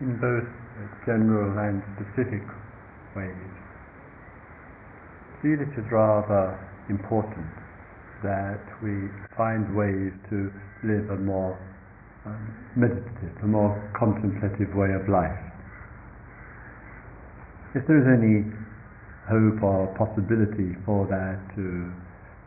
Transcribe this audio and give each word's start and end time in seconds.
in 0.00 0.18
both 0.20 0.48
general 1.06 1.56
and 1.56 1.80
specific 1.96 2.44
ways. 3.16 3.52
Feel 5.40 5.60
it 5.60 5.72
is 5.72 5.86
rather 5.92 6.56
important 6.88 7.48
that 8.22 8.60
we 8.82 9.08
find 9.36 9.76
ways 9.76 10.12
to 10.30 10.52
live 10.84 11.10
a 11.10 11.20
more 11.20 11.56
um, 12.24 12.42
meditative, 12.76 13.32
a 13.42 13.46
more 13.46 13.72
contemplative 13.98 14.74
way 14.74 14.92
of 14.92 15.08
life. 15.08 15.38
If 17.74 17.86
there 17.86 18.00
is 18.00 18.08
any 18.08 18.44
hope 19.28 19.62
or 19.62 19.92
possibility 19.98 20.74
for 20.84 21.06
that 21.08 21.38
to 21.56 21.92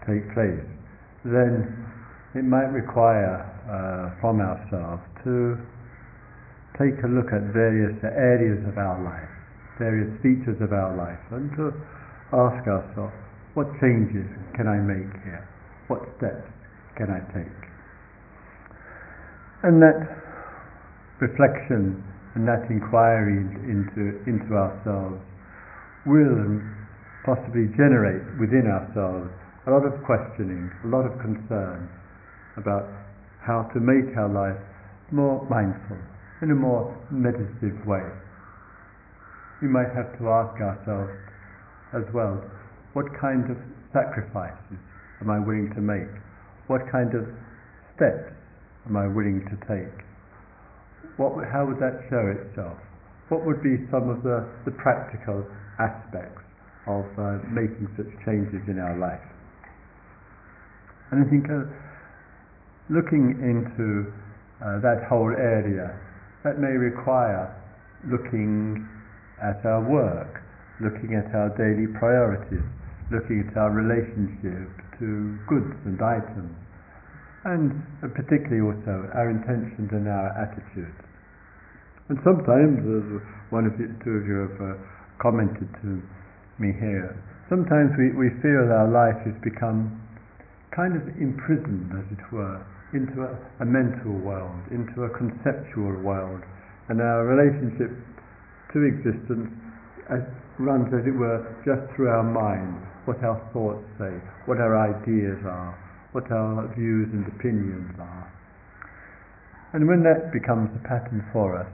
take 0.08 0.26
place, 0.34 0.66
then 1.24 1.70
it 2.36 2.44
might 2.44 2.72
require 2.74 3.46
uh, 3.70 4.20
from 4.22 4.42
ourselves 4.42 5.04
to 5.24 5.58
take 6.80 6.96
a 7.04 7.12
look 7.12 7.36
at 7.36 7.52
various 7.52 7.94
areas 8.08 8.64
of 8.64 8.80
our 8.80 8.96
life, 9.04 9.30
various 9.78 10.10
features 10.24 10.56
of 10.64 10.72
our 10.72 10.96
life, 10.96 11.20
and 11.36 11.52
to 11.60 11.76
ask 12.32 12.64
ourselves, 12.72 13.14
what 13.54 13.68
changes 13.84 14.26
can 14.56 14.72
I 14.72 14.80
make 14.80 15.12
here? 15.28 15.44
What 15.92 16.08
steps 16.18 16.48
can 16.96 17.12
I 17.12 17.20
take? 17.36 17.60
And 19.68 19.84
that 19.84 20.00
reflection 21.20 22.00
and 22.36 22.48
that 22.48 22.64
inquiry 22.72 23.44
into, 23.68 24.24
into 24.24 24.56
ourselves 24.56 25.20
will 26.08 26.32
um, 26.32 26.64
possibly 27.28 27.68
generate 27.76 28.24
within 28.40 28.72
ourselves 28.72 29.28
a 29.68 29.72
lot 29.72 29.84
of 29.84 29.92
questioning, 30.08 30.72
a 30.86 30.88
lot 30.88 31.04
of 31.04 31.12
concern 31.20 31.92
about 32.56 32.88
how 33.44 33.68
to 33.76 33.80
make 33.84 34.16
our 34.16 34.32
life 34.32 34.58
more 35.12 35.44
mindful, 35.50 36.00
in 36.42 36.52
a 36.52 36.56
more 36.56 36.96
meditative 37.12 37.76
way. 37.86 38.06
We 39.62 39.68
might 39.68 39.92
have 39.92 40.16
to 40.20 40.30
ask 40.32 40.56
ourselves 40.62 41.12
as 41.92 42.08
well, 42.14 42.40
what 42.94 43.06
kind 43.20 43.44
of 43.52 43.58
sacrifices 43.92 44.80
am 45.20 45.30
I 45.30 45.40
willing 45.40 45.72
to 45.76 45.82
make? 45.82 46.10
What 46.68 46.88
kind 46.92 47.12
of 47.12 47.28
steps 47.96 48.32
am 48.88 48.96
I 48.96 49.08
willing 49.08 49.44
to 49.52 49.56
take? 49.68 49.94
What, 51.18 51.36
how 51.52 51.68
would 51.68 51.84
that 51.84 52.08
show 52.08 52.24
itself? 52.32 52.80
What 53.28 53.46
would 53.46 53.62
be 53.62 53.76
some 53.92 54.08
of 54.08 54.24
the, 54.24 54.48
the 54.64 54.72
practical 54.80 55.44
aspects 55.78 56.42
of 56.88 57.06
uh, 57.20 57.44
making 57.52 57.92
such 58.00 58.10
changes 58.24 58.64
in 58.72 58.80
our 58.80 58.96
life? 58.96 59.22
And 61.12 61.26
I 61.26 61.30
think 61.30 61.46
uh, 61.52 61.68
looking 62.88 63.36
into 63.44 64.08
uh, 64.64 64.80
that 64.80 65.04
whole 65.10 65.34
area 65.36 66.00
that 66.44 66.60
may 66.60 66.72
require 66.72 67.52
looking 68.08 68.88
at 69.44 69.60
our 69.68 69.84
work, 69.84 70.40
looking 70.80 71.16
at 71.16 71.28
our 71.36 71.52
daily 71.60 71.88
priorities, 72.00 72.64
looking 73.12 73.44
at 73.44 73.52
our 73.60 73.72
relationship 73.72 74.72
to 75.00 75.36
goods 75.48 75.76
and 75.84 76.00
items, 76.00 76.56
and 77.48 77.72
particularly 78.16 78.64
also 78.64 79.08
our 79.16 79.32
intentions 79.32 79.90
and 79.92 80.08
our 80.08 80.32
attitudes. 80.40 81.00
And 82.08 82.18
sometimes, 82.26 82.80
as 82.84 83.08
one 83.52 83.70
of 83.70 83.78
the 83.78 83.88
two 84.04 84.14
of 84.18 84.24
you 84.26 84.38
have 84.50 84.58
uh, 84.60 84.70
commented 85.22 85.70
to 85.84 86.02
me 86.58 86.74
here, 86.74 87.16
sometimes 87.48 87.94
we, 88.00 88.12
we 88.18 88.34
feel 88.42 88.66
our 88.72 88.90
life 88.90 89.20
has 89.28 89.36
become 89.46 89.94
kind 90.76 90.96
of 90.96 91.04
imprisoned, 91.20 91.92
as 91.94 92.06
it 92.10 92.24
were, 92.34 92.64
into 92.94 93.22
a, 93.22 93.32
a 93.62 93.66
mental 93.66 94.14
world, 94.22 94.58
into 94.72 95.04
a 95.06 95.12
conceptual 95.14 95.94
world, 96.02 96.42
and 96.90 97.02
our 97.02 97.26
relationship 97.26 97.94
to 98.74 98.86
existence 98.86 99.54
as, 100.10 100.26
runs, 100.58 100.90
as 100.94 101.06
it 101.06 101.14
were, 101.14 101.46
just 101.62 101.86
through 101.96 102.10
our 102.10 102.26
mind, 102.26 102.82
what 103.06 103.22
our 103.22 103.38
thoughts 103.54 103.86
say, 104.02 104.14
what 104.46 104.58
our 104.58 104.74
ideas 104.74 105.38
are, 105.46 105.78
what 106.12 106.26
our 106.34 106.66
views 106.74 107.10
and 107.14 107.26
opinions 107.30 107.94
are. 108.02 108.26
And 109.74 109.86
when 109.86 110.02
that 110.02 110.34
becomes 110.34 110.74
a 110.74 110.82
pattern 110.82 111.22
for 111.32 111.54
us, 111.54 111.70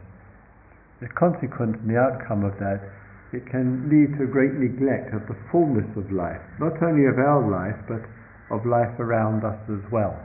the 0.99 1.07
consequence 1.15 1.79
and 1.79 1.91
the 1.91 1.99
outcome 1.99 2.43
of 2.43 2.59
that, 2.59 2.83
it 3.31 3.47
can 3.47 3.87
lead 3.87 4.15
to 4.19 4.27
a 4.27 4.31
great 4.31 4.55
neglect 4.55 5.15
of 5.15 5.27
the 5.27 5.35
fullness 5.51 5.87
of 5.95 6.11
life, 6.11 6.43
not 6.59 6.75
only 6.83 7.07
of 7.07 7.19
our 7.19 7.43
life, 7.43 7.75
but 7.87 8.03
of 8.51 8.65
life 8.67 8.91
around 8.99 9.43
us 9.43 9.59
as 9.71 9.83
well. 9.91 10.15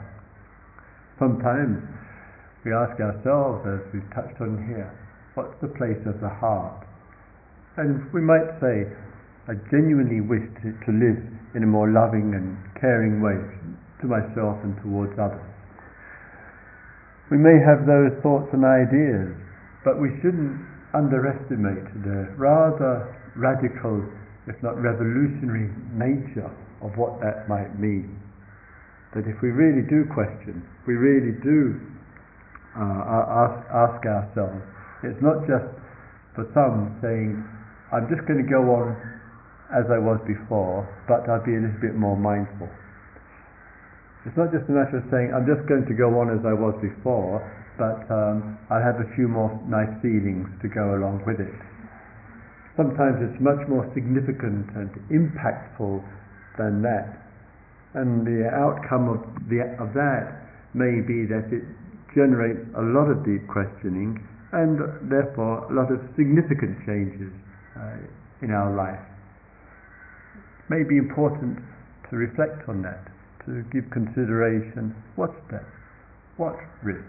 Sometimes 1.21 1.77
we 2.65 2.73
ask 2.73 2.97
ourselves, 2.97 3.61
as 3.69 3.85
we've 3.93 4.09
touched 4.09 4.41
on 4.41 4.57
here, 4.65 4.89
what's 5.37 5.53
the 5.61 5.69
place 5.77 6.01
of 6.09 6.17
the 6.17 6.33
heart? 6.41 6.81
And 7.77 8.09
we 8.09 8.25
might 8.25 8.49
say, 8.57 8.89
I 9.45 9.53
genuinely 9.69 10.17
wish 10.17 10.41
to, 10.65 10.73
to 10.73 10.89
live 10.89 11.21
in 11.53 11.61
a 11.61 11.69
more 11.69 11.93
loving 11.93 12.33
and 12.33 12.57
caring 12.81 13.21
way 13.21 13.37
to 13.37 14.05
myself 14.09 14.57
and 14.65 14.73
towards 14.81 15.13
others. 15.21 15.45
We 17.29 17.37
may 17.37 17.61
have 17.61 17.85
those 17.85 18.17
thoughts 18.25 18.49
and 18.49 18.65
ideas, 18.65 19.37
but 19.85 20.01
we 20.01 20.17
shouldn't 20.25 20.57
underestimate 20.97 21.85
the 22.01 22.33
rather 22.33 23.13
radical, 23.37 24.01
if 24.49 24.57
not 24.65 24.73
revolutionary, 24.81 25.69
nature 25.93 26.49
of 26.81 26.97
what 26.97 27.21
that 27.21 27.45
might 27.45 27.77
mean 27.77 28.09
that 29.13 29.27
if 29.27 29.35
we 29.43 29.51
really 29.51 29.83
do 29.83 30.07
question, 30.13 30.63
we 30.87 30.95
really 30.95 31.35
do 31.43 31.75
uh, 32.77 33.43
ask, 33.43 33.59
ask 33.67 33.99
ourselves, 34.07 34.63
it's 35.03 35.19
not 35.19 35.43
just 35.43 35.67
for 36.35 36.47
some 36.55 36.95
saying, 37.03 37.35
I'm 37.91 38.07
just 38.07 38.23
going 38.23 38.39
to 38.39 38.47
go 38.47 38.63
on 38.71 38.95
as 39.75 39.87
I 39.91 39.99
was 39.99 40.19
before, 40.23 40.87
but 41.07 41.27
I'll 41.27 41.43
be 41.43 41.55
a 41.55 41.61
little 41.63 41.83
bit 41.83 41.95
more 41.95 42.15
mindful. 42.15 42.71
It's 44.23 44.37
not 44.37 44.53
just 44.53 44.69
a 44.69 44.73
matter 44.75 45.01
of 45.01 45.05
saying, 45.09 45.33
I'm 45.33 45.49
just 45.49 45.65
going 45.67 45.83
to 45.89 45.95
go 45.97 46.21
on 46.21 46.29
as 46.29 46.45
I 46.45 46.53
was 46.53 46.77
before, 46.79 47.41
but 47.75 48.05
um, 48.13 48.59
I'll 48.69 48.83
have 48.83 49.01
a 49.01 49.09
few 49.17 49.27
more 49.27 49.49
nice 49.65 49.91
feelings 49.99 50.45
to 50.61 50.69
go 50.69 50.93
along 50.95 51.25
with 51.25 51.41
it. 51.41 51.57
Sometimes 52.77 53.19
it's 53.19 53.39
much 53.41 53.59
more 53.67 53.83
significant 53.97 54.69
and 54.77 54.93
impactful 55.11 55.99
than 56.61 56.85
that. 56.85 57.30
And 57.93 58.25
the 58.25 58.47
outcome 58.47 59.11
of, 59.11 59.19
the, 59.51 59.67
of 59.81 59.91
that 59.93 60.47
may 60.73 61.03
be 61.03 61.27
that 61.27 61.51
it 61.51 61.67
generates 62.15 62.63
a 62.75 62.83
lot 62.83 63.11
of 63.11 63.23
deep 63.23 63.43
questioning 63.47 64.19
and 64.51 64.79
therefore 65.07 65.67
a 65.67 65.73
lot 65.73 65.91
of 65.91 65.99
significant 66.15 66.75
changes 66.83 67.31
uh, 67.75 68.43
in 68.43 68.51
our 68.51 68.75
life. 68.75 68.99
It 70.35 70.67
may 70.71 70.83
be 70.83 70.97
important 70.99 71.59
to 72.11 72.15
reflect 72.15 72.67
on 72.67 72.83
that, 72.83 73.07
to 73.47 73.63
give 73.71 73.87
consideration 73.91 74.95
what's 75.15 75.35
steps, 75.47 75.71
what 76.35 76.55
risk, 76.83 77.03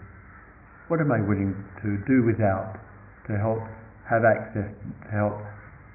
what 0.87 0.99
am 0.99 1.11
I 1.11 1.19
willing 1.19 1.55
to 1.83 1.99
do 2.07 2.23
without 2.23 2.79
to 3.27 3.37
help 3.39 3.59
have 4.07 4.23
access, 4.23 4.67
to 5.03 5.09
help 5.11 5.35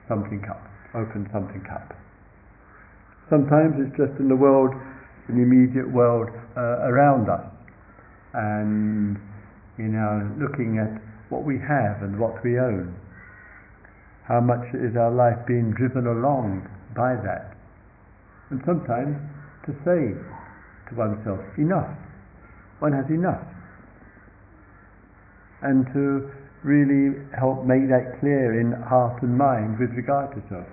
something 0.08 0.40
up, 0.48 0.64
open 0.94 1.28
something 1.32 1.64
up. 1.72 1.92
Sometimes 3.30 3.76
it's 3.78 3.96
just 3.96 4.18
in 4.20 4.28
the 4.28 4.36
world, 4.36 4.72
in 5.28 5.36
the 5.36 5.44
immediate 5.44 5.90
world 5.92 6.28
uh, 6.56 6.88
around 6.88 7.28
us, 7.28 7.44
and 8.34 9.16
you 9.78 9.88
know, 9.88 10.26
looking 10.40 10.80
at 10.80 11.00
what 11.30 11.44
we 11.44 11.54
have 11.60 12.02
and 12.02 12.18
what 12.18 12.42
we 12.42 12.58
own. 12.58 12.94
How 14.26 14.40
much 14.40 14.64
is 14.74 14.96
our 14.96 15.12
life 15.12 15.38
being 15.46 15.72
driven 15.72 16.06
along 16.06 16.68
by 16.96 17.14
that? 17.16 17.56
And 18.50 18.60
sometimes 18.66 19.16
to 19.64 19.72
say 19.84 20.16
to 20.88 20.92
oneself, 20.96 21.40
enough. 21.56 21.88
One 22.80 22.92
has 22.92 23.08
enough. 23.10 23.44
And 25.62 25.86
to 25.92 26.30
really 26.64 27.22
help 27.38 27.64
make 27.64 27.88
that 27.88 28.20
clear 28.20 28.60
in 28.60 28.72
heart 28.82 29.22
and 29.22 29.36
mind 29.36 29.78
with 29.78 29.90
regard 29.92 30.34
to 30.34 30.42
self. 30.48 30.66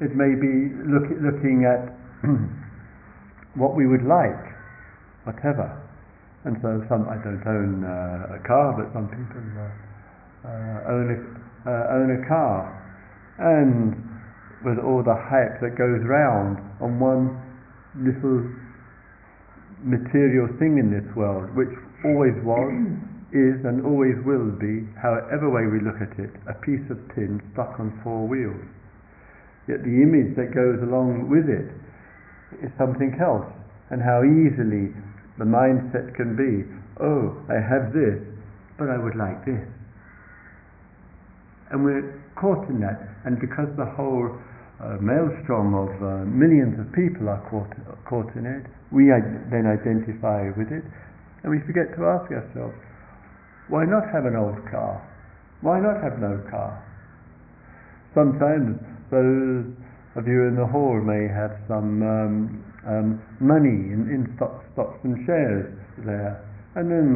It 0.00 0.16
may 0.16 0.32
be 0.32 0.72
look, 0.88 1.12
looking 1.20 1.68
at 1.68 1.92
what 3.54 3.76
we 3.76 3.86
would 3.86 4.04
like, 4.08 4.40
whatever. 5.28 5.68
And 6.44 6.56
so 6.64 6.80
some, 6.88 7.04
I 7.04 7.20
don't 7.20 7.44
own 7.44 7.84
uh, 7.84 8.36
a 8.36 8.40
car, 8.48 8.72
but 8.72 8.88
some 8.96 9.12
people 9.12 9.44
uh, 9.60 10.48
uh, 10.48 10.88
own, 10.88 11.06
a, 11.12 11.18
uh, 11.68 11.96
own 12.00 12.08
a 12.16 12.20
car. 12.24 12.64
And 13.36 13.92
with 14.64 14.80
all 14.80 15.04
the 15.04 15.16
hype 15.16 15.60
that 15.60 15.76
goes 15.76 16.00
round 16.08 16.64
on 16.80 16.96
one 16.96 17.36
little 18.00 18.40
material 19.84 20.48
thing 20.56 20.80
in 20.80 20.88
this 20.88 21.04
world, 21.12 21.52
which 21.52 21.72
always 22.08 22.36
was, 22.40 22.72
is, 23.36 23.60
and 23.68 23.84
always 23.84 24.16
will 24.24 24.48
be, 24.56 24.88
however 24.96 25.52
way 25.52 25.68
we 25.68 25.84
look 25.84 26.00
at 26.00 26.16
it, 26.16 26.32
a 26.48 26.56
piece 26.64 26.82
of 26.88 26.96
tin 27.12 27.36
stuck 27.52 27.76
on 27.76 27.92
four 28.00 28.24
wheels. 28.24 28.64
Yet 29.68 29.82
the 29.84 29.96
image 30.00 30.36
that 30.36 30.54
goes 30.54 30.80
along 30.82 31.28
with 31.28 31.48
it 31.48 31.68
is 32.64 32.70
something 32.78 33.16
else. 33.20 33.46
And 33.90 34.00
how 34.00 34.22
easily 34.22 34.94
the 35.38 35.48
mindset 35.48 36.14
can 36.14 36.36
be, 36.38 36.64
oh, 37.02 37.34
I 37.50 37.58
have 37.58 37.92
this, 37.92 38.20
but 38.78 38.88
I 38.88 38.96
would 38.96 39.16
like 39.16 39.44
this. 39.44 39.64
And 41.70 41.84
we're 41.84 42.06
caught 42.36 42.68
in 42.68 42.80
that. 42.80 42.98
And 43.24 43.38
because 43.38 43.68
the 43.76 43.86
whole 43.86 44.30
uh, 44.80 44.96
maelstrom 44.98 45.76
of 45.76 45.92
uh, 46.00 46.24
millions 46.24 46.80
of 46.80 46.88
people 46.92 47.28
are 47.28 47.42
caught, 47.50 47.70
caught 48.08 48.30
in 48.34 48.46
it, 48.46 48.64
we 48.90 49.12
then 49.52 49.68
identify 49.68 50.50
with 50.56 50.72
it. 50.72 50.82
And 51.42 51.52
we 51.52 51.60
forget 51.66 51.94
to 51.96 52.00
ask 52.04 52.26
ourselves, 52.32 52.74
why 53.68 53.86
not 53.86 54.02
have 54.10 54.26
an 54.26 54.34
old 54.34 54.58
car? 54.70 54.98
Why 55.62 55.78
not 55.78 56.02
have 56.02 56.18
no 56.18 56.42
car? 56.50 56.74
Sometimes 58.14 58.80
those 59.10 59.66
of 60.16 60.26
you 60.26 60.46
in 60.46 60.56
the 60.56 60.66
hall 60.66 60.98
may 60.98 61.28
have 61.30 61.54
some 61.68 62.02
um, 62.02 62.64
um, 62.86 63.22
money 63.38 63.92
in, 63.94 64.10
in 64.10 64.32
stock, 64.36 64.64
stocks 64.72 64.98
and 65.04 65.18
shares 65.26 65.70
there. 66.06 66.42
And 66.74 66.90
then 66.90 67.10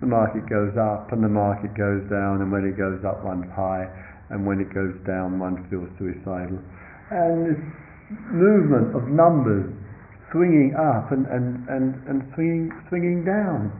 the 0.00 0.06
market 0.06 0.48
goes 0.48 0.74
up 0.78 1.12
and 1.12 1.22
the 1.22 1.30
market 1.30 1.74
goes 1.76 2.02
down, 2.08 2.40
and 2.40 2.50
when 2.50 2.64
it 2.64 2.78
goes 2.78 3.04
up, 3.04 3.22
one's 3.22 3.50
high, 3.52 3.84
and 4.30 4.46
when 4.46 4.60
it 4.60 4.72
goes 4.72 4.94
down, 5.06 5.38
one 5.38 5.66
feels 5.68 5.90
suicidal. 5.98 6.58
And 7.10 7.50
this 7.50 7.60
movement 8.30 8.96
of 8.96 9.10
numbers 9.10 9.66
swinging 10.32 10.74
up 10.78 11.10
and, 11.10 11.26
and, 11.26 11.66
and, 11.68 11.94
and 12.06 12.22
swinging, 12.34 12.70
swinging 12.88 13.24
down, 13.26 13.70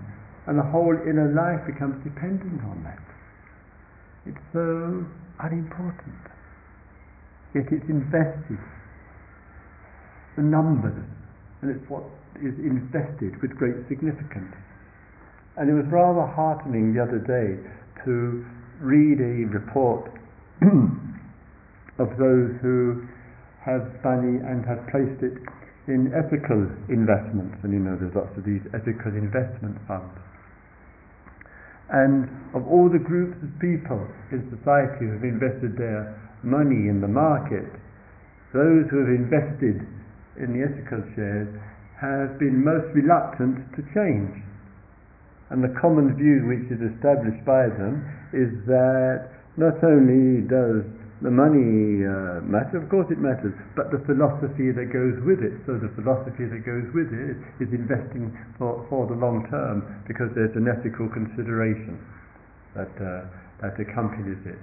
and 0.46 0.58
the 0.58 0.66
whole 0.66 0.94
inner 1.06 1.30
life 1.30 1.62
becomes 1.66 1.94
dependent 2.02 2.60
on 2.66 2.82
that. 2.82 2.98
It's 4.26 4.44
so 4.52 5.06
unimportant, 5.40 6.20
yet 7.54 7.66
it's 7.70 7.88
invested. 7.88 8.58
The 10.36 10.42
numbers, 10.42 10.96
and 11.62 11.74
it's 11.74 11.84
what 11.90 12.04
is 12.38 12.54
invested 12.62 13.36
with 13.42 13.52
great 13.58 13.76
significance. 13.88 14.54
And 15.58 15.68
it 15.68 15.74
was 15.74 15.84
rather 15.90 16.24
heartening 16.24 16.94
the 16.94 17.02
other 17.02 17.20
day 17.20 17.58
to 18.06 18.44
read 18.80 19.20
a 19.20 19.44
report 19.52 20.08
of 22.00 22.08
those 22.16 22.56
who 22.64 23.04
have 23.60 23.84
money 24.00 24.40
and 24.40 24.64
have 24.64 24.80
placed 24.88 25.20
it 25.20 25.36
in 25.88 26.08
ethical 26.16 26.64
investments. 26.88 27.60
And 27.60 27.72
you 27.76 27.82
know, 27.82 27.98
there's 28.00 28.14
lots 28.16 28.32
of 28.38 28.44
these 28.46 28.64
ethical 28.72 29.12
investment 29.12 29.76
funds. 29.84 30.16
And 31.90 32.30
of 32.54 32.64
all 32.70 32.88
the 32.88 33.02
groups 33.02 33.36
of 33.42 33.50
people 33.58 34.00
in 34.30 34.46
society 34.48 35.10
who 35.10 35.18
have 35.18 35.26
invested 35.26 35.76
their 35.76 36.14
money 36.42 36.88
in 36.88 37.00
the 37.00 37.10
market, 37.10 37.68
those 38.52 38.88
who 38.90 39.06
have 39.06 39.12
invested 39.14 39.86
in 40.40 40.56
the 40.56 40.64
ethical 40.64 41.04
shares 41.14 41.48
have 42.00 42.40
been 42.40 42.64
most 42.64 42.88
reluctant 42.96 43.60
to 43.76 43.84
change. 43.92 44.32
And 45.52 45.60
the 45.60 45.74
common 45.78 46.16
view 46.16 46.48
which 46.48 46.66
is 46.72 46.80
established 46.80 47.44
by 47.44 47.68
them 47.68 48.06
is 48.32 48.50
that 48.70 49.28
not 49.58 49.76
only 49.84 50.46
does 50.46 50.86
the 51.20 51.28
money 51.28 52.00
uh, 52.00 52.40
matter, 52.48 52.80
of 52.80 52.88
course 52.88 53.04
it 53.12 53.20
matters, 53.20 53.52
but 53.76 53.92
the 53.92 54.00
philosophy 54.08 54.72
that 54.72 54.88
goes 54.88 55.20
with 55.28 55.44
it. 55.44 55.52
So 55.68 55.76
the 55.76 55.92
philosophy 55.92 56.48
that 56.48 56.64
goes 56.64 56.88
with 56.96 57.12
it 57.12 57.36
is 57.60 57.68
investing 57.76 58.32
for, 58.56 58.86
for 58.88 59.04
the 59.04 59.18
long 59.18 59.44
term 59.52 59.84
because 60.08 60.32
there's 60.32 60.56
an 60.56 60.64
ethical 60.64 61.12
consideration 61.12 62.00
that, 62.72 62.94
uh, 62.96 63.28
that 63.60 63.76
accompanies 63.76 64.40
it. 64.48 64.62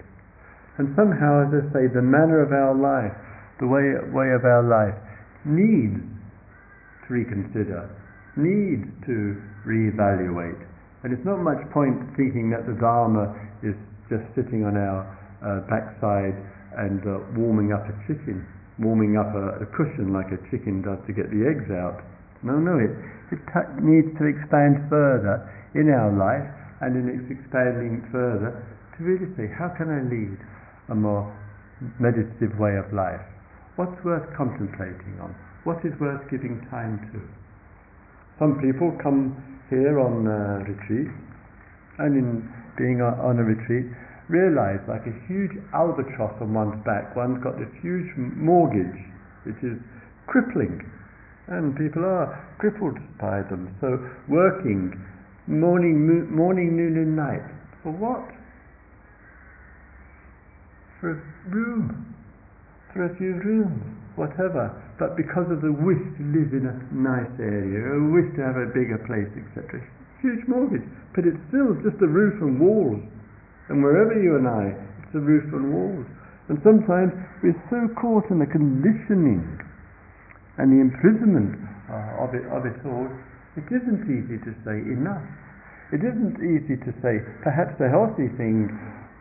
And 0.78 0.94
somehow, 0.94 1.50
as 1.50 1.52
I 1.58 1.62
say, 1.74 1.84
the 1.90 2.06
manner 2.06 2.46
of 2.46 2.54
our 2.54 2.78
life, 2.78 3.14
the 3.58 3.66
way, 3.66 3.98
way 4.14 4.30
of 4.30 4.46
our 4.46 4.62
life, 4.62 4.94
needs 5.42 5.98
to 5.98 7.08
reconsider, 7.10 7.90
needs 8.38 8.86
to 9.10 9.42
reevaluate. 9.66 10.62
And 11.02 11.14
it's 11.14 11.26
not 11.26 11.42
much 11.42 11.62
point 11.74 11.98
thinking 12.14 12.54
that 12.54 12.70
the 12.70 12.78
Dharma 12.78 13.34
is 13.66 13.74
just 14.10 14.26
sitting 14.38 14.70
on 14.70 14.78
our 14.78 15.02
uh, 15.42 15.66
backside 15.66 16.38
and 16.78 17.02
uh, 17.10 17.26
warming 17.34 17.74
up 17.74 17.82
a 17.90 17.96
chicken, 18.06 18.46
warming 18.78 19.18
up 19.18 19.34
a, 19.34 19.66
a, 19.66 19.68
cushion 19.74 20.14
like 20.14 20.30
a 20.30 20.38
chicken 20.54 20.86
does 20.86 21.02
to 21.10 21.14
get 21.14 21.26
the 21.34 21.42
eggs 21.42 21.70
out. 21.74 22.06
No, 22.46 22.62
no, 22.62 22.78
it, 22.78 22.94
it 23.34 23.42
t- 23.50 23.74
needs 23.82 24.14
to 24.22 24.30
expand 24.30 24.86
further 24.94 25.42
in 25.74 25.90
our 25.90 26.14
life 26.14 26.46
and 26.86 26.94
in 26.94 27.10
its 27.10 27.26
expanding 27.34 28.06
further 28.14 28.54
to 28.94 28.98
really 29.02 29.30
say, 29.34 29.50
how 29.50 29.74
can 29.74 29.90
I 29.90 30.06
lead 30.06 30.38
a 30.90 30.96
more 30.96 31.28
meditative 32.00 32.58
way 32.60 32.76
of 32.78 32.92
life? 32.94 33.22
What's 33.76 33.98
worth 34.04 34.26
contemplating 34.36 35.20
on? 35.22 35.36
What 35.64 35.84
is 35.86 35.94
worth 36.00 36.24
giving 36.32 36.66
time 36.72 36.98
to? 37.14 37.20
Some 38.40 38.62
people 38.62 38.96
come 39.02 39.36
here 39.70 40.00
on 40.00 40.26
uh, 40.26 40.64
retreat, 40.64 41.12
and 42.00 42.16
in 42.16 42.48
being 42.78 43.02
on 43.02 43.38
a 43.38 43.44
retreat, 43.44 43.90
realize 44.30 44.80
like 44.88 45.04
a 45.08 45.16
huge 45.28 45.52
albatross 45.74 46.36
on 46.42 46.54
one's 46.54 46.78
back, 46.86 47.16
one's 47.16 47.42
got 47.44 47.58
this 47.58 47.72
huge 47.82 48.08
mortgage 48.18 49.00
which 49.44 49.60
is 49.64 49.80
crippling, 50.28 50.84
and 51.48 51.76
people 51.76 52.04
are 52.04 52.36
crippled 52.60 53.00
by 53.20 53.42
them. 53.50 53.74
So 53.82 53.98
working 54.28 54.94
morning, 55.48 56.28
morning, 56.30 56.76
noon, 56.76 56.98
and 56.98 57.16
night 57.16 57.46
for 57.82 57.92
what? 57.92 58.37
For 61.00 61.12
a 61.12 61.18
room, 61.50 62.16
for 62.94 63.06
a 63.06 63.16
few 63.18 63.38
rooms, 63.42 63.84
whatever 64.16 64.74
but 64.98 65.14
because 65.14 65.46
of 65.54 65.62
the 65.62 65.70
wish 65.70 66.02
to 66.18 66.24
live 66.34 66.58
in 66.58 66.66
a 66.66 66.76
nice 66.90 67.30
area, 67.38 67.86
a 67.86 68.02
wish 68.10 68.34
to 68.34 68.42
have 68.42 68.58
a 68.58 68.66
bigger 68.74 68.98
place, 69.06 69.30
etc. 69.38 69.78
Huge 70.26 70.42
mortgage, 70.50 70.86
but 71.14 71.30
it's 71.30 71.38
still 71.54 71.78
just 71.86 72.02
a 72.02 72.10
roof 72.10 72.34
and 72.42 72.58
walls. 72.58 72.98
And 73.70 73.86
wherever 73.86 74.18
you 74.18 74.42
and 74.42 74.50
I, 74.50 74.74
it's 75.06 75.14
a 75.14 75.22
roof 75.22 75.46
and 75.54 75.70
walls. 75.70 76.10
And 76.50 76.58
sometimes 76.66 77.14
we're 77.46 77.58
so 77.70 77.86
caught 78.02 78.26
in 78.34 78.42
the 78.42 78.50
conditioning 78.50 79.46
and 80.58 80.74
the 80.74 80.82
imprisonment 80.82 81.54
uh, 81.86 82.26
of, 82.26 82.34
it, 82.34 82.42
of 82.50 82.66
it 82.66 82.82
all, 82.90 83.06
it 83.54 83.70
isn't 83.70 84.10
easy 84.10 84.42
to 84.42 84.52
say 84.66 84.82
enough. 84.82 85.22
It 85.94 86.02
isn't 86.02 86.42
easy 86.42 86.82
to 86.82 86.92
say, 87.06 87.22
perhaps 87.46 87.78
the 87.78 87.86
healthy 87.86 88.34
thing 88.42 88.74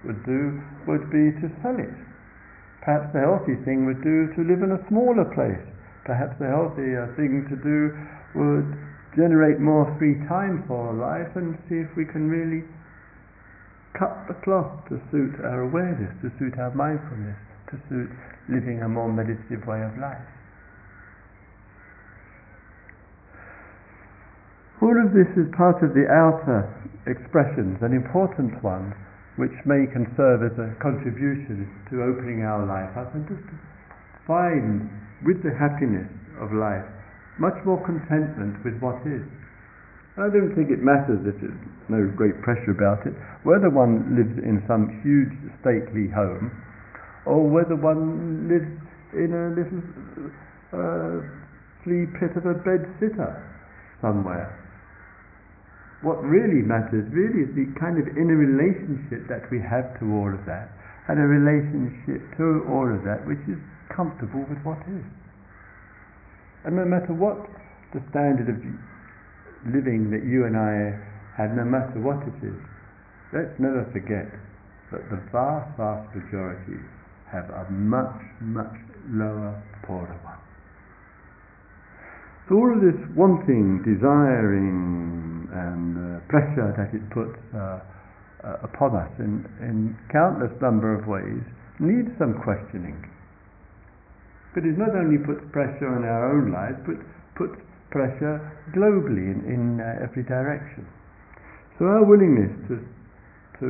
would 0.05 0.21
do 0.27 0.61
would 0.87 1.09
be 1.09 1.33
to 1.41 1.49
sell 1.63 1.79
it 1.79 1.95
Perhaps 2.87 3.11
the 3.11 3.19
healthy 3.19 3.59
thing 3.67 3.83
would 3.83 3.99
do 4.07 4.31
to 4.39 4.47
live 4.47 4.63
in 4.63 4.71
a 4.71 4.79
smaller 4.87 5.27
place. 5.35 5.59
Perhaps 6.07 6.39
the 6.39 6.47
healthier 6.47 7.11
uh, 7.11 7.19
thing 7.19 7.43
to 7.51 7.59
do 7.59 7.91
would 8.39 8.71
generate 9.19 9.59
more 9.59 9.91
free 9.99 10.15
time 10.31 10.63
for 10.71 10.95
life 10.95 11.35
and 11.35 11.59
see 11.67 11.83
if 11.83 11.91
we 11.99 12.07
can 12.07 12.31
really 12.31 12.63
cut 13.99 14.15
the 14.31 14.39
cloth 14.47 14.71
to 14.87 15.03
suit 15.11 15.35
our 15.43 15.67
awareness, 15.67 16.15
to 16.23 16.31
suit 16.39 16.55
our 16.63 16.71
mindfulness, 16.79 17.35
to 17.75 17.77
suit 17.91 18.07
living 18.47 18.79
a 18.87 18.89
more 18.89 19.11
meditative 19.11 19.67
way 19.67 19.83
of 19.83 19.91
life. 19.99 20.23
All 24.79 24.95
of 24.95 25.11
this 25.11 25.27
is 25.35 25.51
part 25.59 25.83
of 25.83 25.91
the 25.91 26.07
outer 26.07 26.71
expressions, 27.11 27.83
and 27.83 27.91
important 27.91 28.63
ones, 28.63 28.95
which 29.37 29.53
may 29.69 29.85
can 29.93 30.09
serve 30.17 30.41
as 30.41 30.57
a 30.57 30.73
contribution 30.81 31.69
to 31.93 32.01
opening 32.01 32.43
our 32.43 32.65
life 32.65 32.93
up 32.97 33.13
and 33.13 33.29
just 33.29 33.45
to 33.45 33.57
find 34.25 34.89
with 35.25 35.41
the 35.45 35.53
happiness 35.53 36.09
of 36.41 36.53
life 36.53 36.85
much 37.39 37.57
more 37.69 37.81
contentment 37.85 38.57
with 38.65 38.77
what 38.81 38.97
is. 39.05 39.25
I 40.17 40.33
don't 40.33 40.57
think 40.57 40.73
it 40.73 40.81
matters 40.81 41.21
if 41.29 41.37
there's 41.45 41.61
no 41.93 42.09
great 42.17 42.41
pressure 42.41 42.73
about 42.73 43.05
it, 43.05 43.13
whether 43.45 43.69
one 43.69 44.17
lives 44.17 44.33
in 44.41 44.65
some 44.65 44.89
huge 45.05 45.37
stately 45.61 46.09
home 46.09 46.49
or 47.29 47.45
whether 47.45 47.77
one 47.77 48.49
lives 48.49 48.73
in 49.13 49.37
a 49.37 49.53
little 49.53 49.85
uh, 50.73 51.21
flea 51.85 52.09
pit 52.17 52.33
of 52.41 52.49
a 52.49 52.57
bed 52.65 52.89
sitter 52.97 53.37
somewhere 54.01 54.66
what 56.03 56.21
really 56.21 56.61
matters 56.61 57.09
really 57.13 57.49
is 57.49 57.53
the 57.57 57.73
kind 57.81 57.97
of 57.97 58.05
inner 58.17 58.37
relationship 58.37 59.25
that 59.33 59.49
we 59.49 59.61
have 59.65 59.97
to 60.01 60.05
all 60.13 60.29
of 60.29 60.45
that, 60.45 60.69
and 61.09 61.17
a 61.17 61.25
relationship 61.25 62.21
to 62.37 62.67
all 62.69 62.85
of 62.85 63.01
that 63.09 63.25
which 63.25 63.41
is 63.49 63.57
comfortable 63.89 64.45
with 64.51 64.61
what 64.67 64.81
is. 64.91 65.07
And 66.67 66.77
no 66.77 66.85
matter 66.85 67.15
what 67.15 67.47
the 67.95 68.03
standard 68.11 68.51
of 68.51 68.59
living 69.73 70.11
that 70.11 70.27
you 70.27 70.45
and 70.45 70.59
I 70.59 70.99
have, 71.39 71.55
no 71.55 71.65
matter 71.65 71.97
what 72.03 72.21
it 72.27 72.39
is, 72.45 72.59
let's 73.33 73.55
never 73.59 73.87
forget 73.95 74.29
that 74.93 75.03
the 75.11 75.19
vast, 75.33 75.71
vast 75.79 76.11
majority 76.15 76.79
have 77.33 77.49
a 77.51 77.71
much, 77.71 78.21
much 78.41 78.75
lower, 79.11 79.55
poorer 79.83 80.19
one. 80.23 80.39
So 82.49 82.55
all 82.55 82.71
of 82.71 82.79
this 82.79 82.99
wanting, 83.17 83.83
desiring, 83.83 85.36
and 85.53 85.95
uh, 85.97 86.25
pressure 86.29 86.71
that 86.75 86.91
it 86.95 87.05
puts 87.11 87.39
uh, 87.55 87.81
uh, 88.47 88.67
upon 88.67 88.95
us 88.95 89.11
in, 89.19 89.43
in 89.63 89.97
countless 90.13 90.53
number 90.63 90.95
of 90.95 91.07
ways 91.07 91.43
needs 91.81 92.09
some 92.19 92.39
questioning. 92.43 92.97
But 94.55 94.65
it 94.65 94.79
not 94.81 94.97
only 94.97 95.21
puts 95.21 95.45
pressure 95.53 95.89
on 95.91 96.05
our 96.05 96.33
own 96.33 96.49
lives, 96.49 96.81
but 96.89 96.97
puts 97.37 97.61
pressure 97.93 98.41
globally 98.73 99.29
in, 99.29 99.45
in 99.45 99.81
every 99.81 100.25
direction. 100.25 100.89
So 101.79 101.85
our 101.85 102.05
willingness 102.05 102.53
to, 102.73 102.77
to 103.61 103.69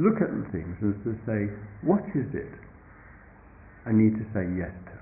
look 0.00 0.16
at 0.24 0.32
things 0.52 0.72
and 0.80 0.96
to 1.04 1.12
say, 1.28 1.52
what 1.84 2.04
is 2.16 2.28
it 2.32 2.54
I 3.84 3.92
need 3.92 4.16
to 4.16 4.24
say 4.32 4.48
yes 4.56 4.72
to? 4.72 4.96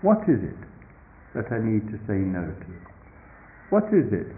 What 0.00 0.24
is 0.24 0.40
it 0.40 0.60
that 1.36 1.52
I 1.52 1.60
need 1.60 1.84
to 1.92 1.98
say 2.08 2.16
no 2.16 2.48
to? 2.48 2.72
What 3.68 3.92
is 3.92 4.08
it 4.12 4.32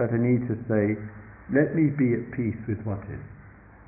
that 0.00 0.16
I 0.16 0.18
need 0.18 0.48
to 0.48 0.56
say, 0.64 0.96
let 1.52 1.76
me 1.76 1.92
be 1.92 2.16
at 2.16 2.32
peace 2.32 2.56
with 2.64 2.80
what 2.88 3.04
is? 3.12 3.20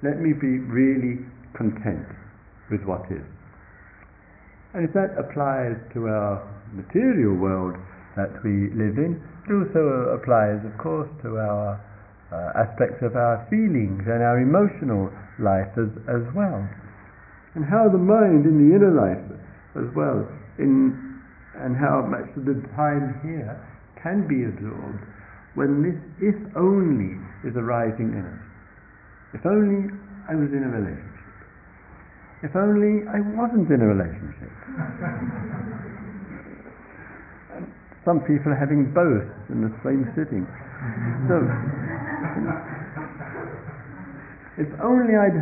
Let 0.05 0.21
me 0.21 0.37
be 0.37 0.61
really 0.61 1.25
content 1.57 2.05
with 2.69 2.85
what 2.85 3.09
is. 3.09 3.25
And 4.77 4.85
if 4.85 4.93
that 4.93 5.17
applies 5.17 5.77
to 5.97 6.13
our 6.13 6.45
material 6.77 7.37
world 7.41 7.81
that 8.17 8.33
we 8.45 8.69
live 8.77 9.01
in, 9.01 9.17
it 9.49 9.53
also 9.57 10.13
applies, 10.13 10.61
of 10.69 10.77
course, 10.77 11.09
to 11.25 11.41
our 11.41 11.81
uh, 12.33 12.61
aspects 12.61 13.01
of 13.05 13.17
our 13.17 13.45
feelings 13.49 14.05
and 14.05 14.21
our 14.21 14.41
emotional 14.41 15.13
life 15.41 15.69
as, 15.81 15.93
as 16.09 16.25
well. 16.37 16.61
And 17.57 17.65
how 17.65 17.89
the 17.89 18.01
mind 18.01 18.49
in 18.49 18.57
the 18.57 18.71
inner 18.73 18.93
life 18.93 19.21
as 19.77 19.89
well, 19.97 20.25
in, 20.59 20.97
and 21.61 21.77
how 21.77 22.05
much 22.05 22.29
of 22.37 22.45
the 22.49 22.57
time 22.77 23.21
here 23.25 23.57
can 24.01 24.25
be 24.25 24.49
absorbed 24.49 25.12
when 25.55 25.83
this 25.85 25.99
if 26.21 26.39
only 26.57 27.21
is 27.45 27.55
arising 27.57 28.13
in 28.17 28.25
us. 28.25 28.43
If 29.35 29.47
only 29.47 29.89
I 30.29 30.35
was 30.35 30.49
in 30.53 30.65
a 30.65 30.71
relationship. 30.71 31.13
If 32.43 32.57
only 32.57 33.07
I 33.07 33.21
wasn't 33.39 33.71
in 33.71 33.81
a 33.81 33.89
relationship. 33.89 34.53
Some 38.05 38.21
people 38.27 38.51
are 38.51 38.59
having 38.59 38.91
both 38.91 39.31
in 39.49 39.63
the 39.63 39.71
same 39.87 40.11
sitting. 40.19 40.43
So, 41.31 41.39
if 44.59 44.69
only 44.83 45.15
I'd 45.15 45.39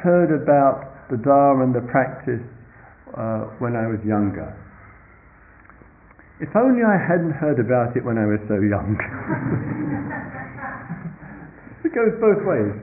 heard 0.00 0.32
about 0.32 1.08
the 1.10 1.18
Dharma 1.18 1.64
and 1.64 1.74
the 1.74 1.84
practice 1.92 2.40
uh, 3.16 3.52
when 3.60 3.76
I 3.76 3.86
was 3.86 4.00
younger. 4.04 4.56
If 6.40 6.56
only 6.56 6.82
I 6.82 6.98
hadn't 6.98 7.34
heard 7.38 7.60
about 7.62 7.96
it 7.96 8.02
when 8.02 8.18
I 8.18 8.26
was 8.26 8.42
so 8.50 8.58
young. 8.58 8.98
it 11.86 11.94
goes 11.94 12.10
both 12.18 12.42
ways. 12.42 12.74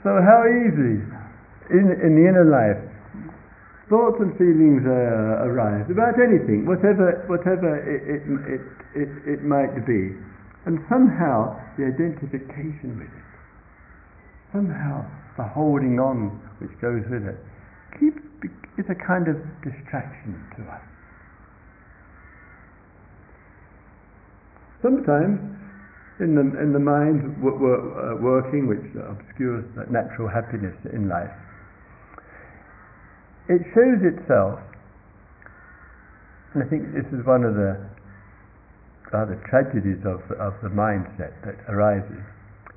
So 0.00 0.16
how 0.24 0.48
easy 0.48 1.04
in, 1.68 1.92
in 2.00 2.16
the 2.16 2.24
inner 2.24 2.48
life 2.48 2.80
thoughts 3.92 4.16
and 4.20 4.32
feelings 4.36 4.84
uh, 4.84 5.48
arise 5.48 5.88
about 5.88 6.20
anything, 6.20 6.68
whatever 6.68 7.24
whatever 7.28 7.76
it, 7.80 8.04
it, 8.04 8.20
it, 8.44 8.60
it, 8.96 9.10
it 9.36 9.40
might 9.44 9.84
be, 9.88 10.12
and 10.68 10.80
somehow 10.88 11.56
the 11.76 11.84
identification 11.88 13.00
with 13.00 13.08
it, 13.08 13.28
somehow 14.52 15.04
the 15.36 15.44
holding 15.44 16.00
on 16.00 16.32
which 16.60 16.72
goes 16.80 17.04
with 17.08 17.24
it, 17.24 17.36
keeps 17.96 18.20
is 18.78 18.86
a 18.88 18.94
kind 18.94 19.26
of 19.26 19.36
distraction 19.64 20.38
to 20.56 20.62
us. 20.70 20.80
Sometimes 24.82 25.38
in 26.20 26.34
the, 26.34 26.46
in 26.62 26.72
the 26.72 26.82
mind 26.82 27.22
w- 27.42 27.54
w- 27.54 27.90
uh, 27.94 28.18
working, 28.22 28.66
which 28.66 28.82
obscures 28.94 29.66
that 29.74 29.90
natural 29.90 30.28
happiness 30.28 30.74
in 30.92 31.08
life, 31.08 31.30
it 33.48 33.62
shows 33.74 33.98
itself, 34.02 34.58
and 36.54 36.62
I 36.62 36.66
think 36.68 36.94
this 36.94 37.06
is 37.10 37.24
one 37.26 37.42
of 37.42 37.54
the 37.54 37.78
rather 39.12 39.40
tragedies 39.48 39.98
of, 40.04 40.20
of 40.36 40.52
the 40.62 40.68
mindset 40.68 41.32
that 41.46 41.56
arises, 41.70 42.22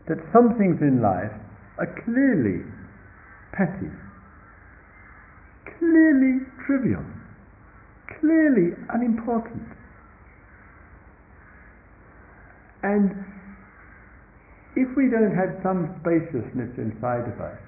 that 0.08 0.18
some 0.32 0.56
things 0.58 0.80
in 0.82 1.02
life 1.02 1.34
are 1.78 1.92
clearly 2.06 2.64
petty, 3.52 3.92
clearly 5.78 6.46
trivial, 6.66 7.04
clearly 8.22 8.74
unimportant 8.96 9.81
and 12.84 13.14
if 14.76 14.88
we 14.96 15.12
don't 15.12 15.36
have 15.36 15.60
some 15.62 15.94
spaciousness 16.02 16.72
inside 16.80 17.28
of 17.28 17.38
us, 17.44 17.60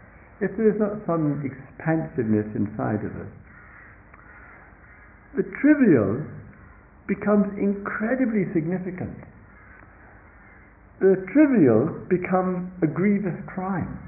if 0.42 0.52
there's 0.58 0.80
not 0.80 0.98
some 1.06 1.44
expansiveness 1.44 2.48
inside 2.56 3.04
of 3.04 3.12
us, 3.20 3.32
the 5.36 5.44
trivial 5.62 6.24
becomes 7.08 7.52
incredibly 7.60 8.48
significant. 8.54 9.18
The 11.02 11.20
trivial 11.36 11.92
becomes 12.08 12.72
a 12.82 12.88
grievous 12.88 13.36
crime. 13.52 14.00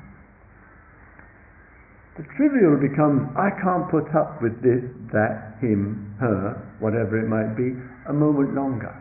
The 2.15 2.23
trivial 2.39 2.79
becomes, 2.79 3.27
I 3.35 3.51
can't 3.59 3.91
put 3.91 4.07
up 4.15 4.39
with 4.39 4.55
this, 4.63 4.79
that, 5.11 5.59
him, 5.59 6.15
her, 6.19 6.55
whatever 6.79 7.19
it 7.19 7.27
might 7.27 7.59
be, 7.59 7.75
a 8.07 8.13
moment 8.13 8.55
longer. 8.55 8.95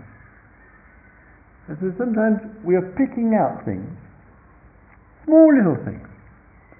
And 1.68 1.76
so 1.80 1.88
sometimes 1.97 2.44
we 2.61 2.76
are 2.76 2.85
picking 3.00 3.33
out 3.33 3.64
things, 3.64 3.88
small 5.25 5.49
little 5.49 5.80
things. 5.85 6.04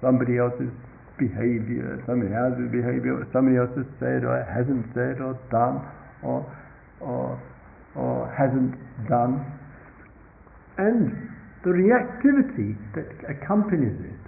Somebody 0.01 0.37
else's 0.37 0.69
behavior, 1.17 1.97
somebody 2.05 2.29
else's 2.35 2.69
behavior, 2.69 3.17
what 3.17 3.31
somebody 3.33 3.57
else 3.57 3.73
has 3.73 3.87
said 3.97 4.21
or 4.21 4.37
hasn't 4.45 4.85
said 4.93 5.17
or 5.23 5.33
done 5.49 5.81
or, 6.21 6.45
or, 7.01 7.39
or 7.97 8.29
hasn't 8.37 8.77
done. 9.09 9.41
And 10.77 11.09
the 11.63 11.73
reactivity 11.73 12.77
that 12.93 13.09
accompanies 13.25 13.97
it, 14.05 14.21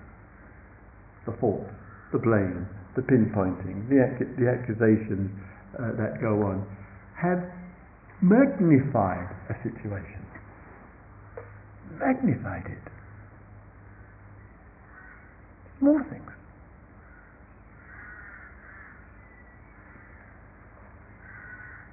the 1.30 1.38
fault, 1.38 1.68
the 2.12 2.18
blame, 2.18 2.66
the 2.96 3.04
pinpointing, 3.06 3.86
the, 3.94 4.02
the 4.42 4.50
accusations 4.50 5.30
uh, 5.78 5.94
that 6.02 6.18
go 6.18 6.42
on, 6.42 6.66
have 7.14 7.44
magnified 8.24 9.30
a 9.52 9.56
situation 9.62 10.27
magnified 12.00 12.66
it. 12.66 12.92
Small 15.80 16.00
things. 16.10 16.32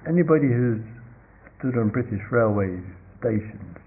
Anybody 0.07 0.47
who's 0.47 0.81
stood 1.57 1.77
on 1.77 1.89
British 1.89 2.21
Railway 2.31 2.79
stations 3.19 3.77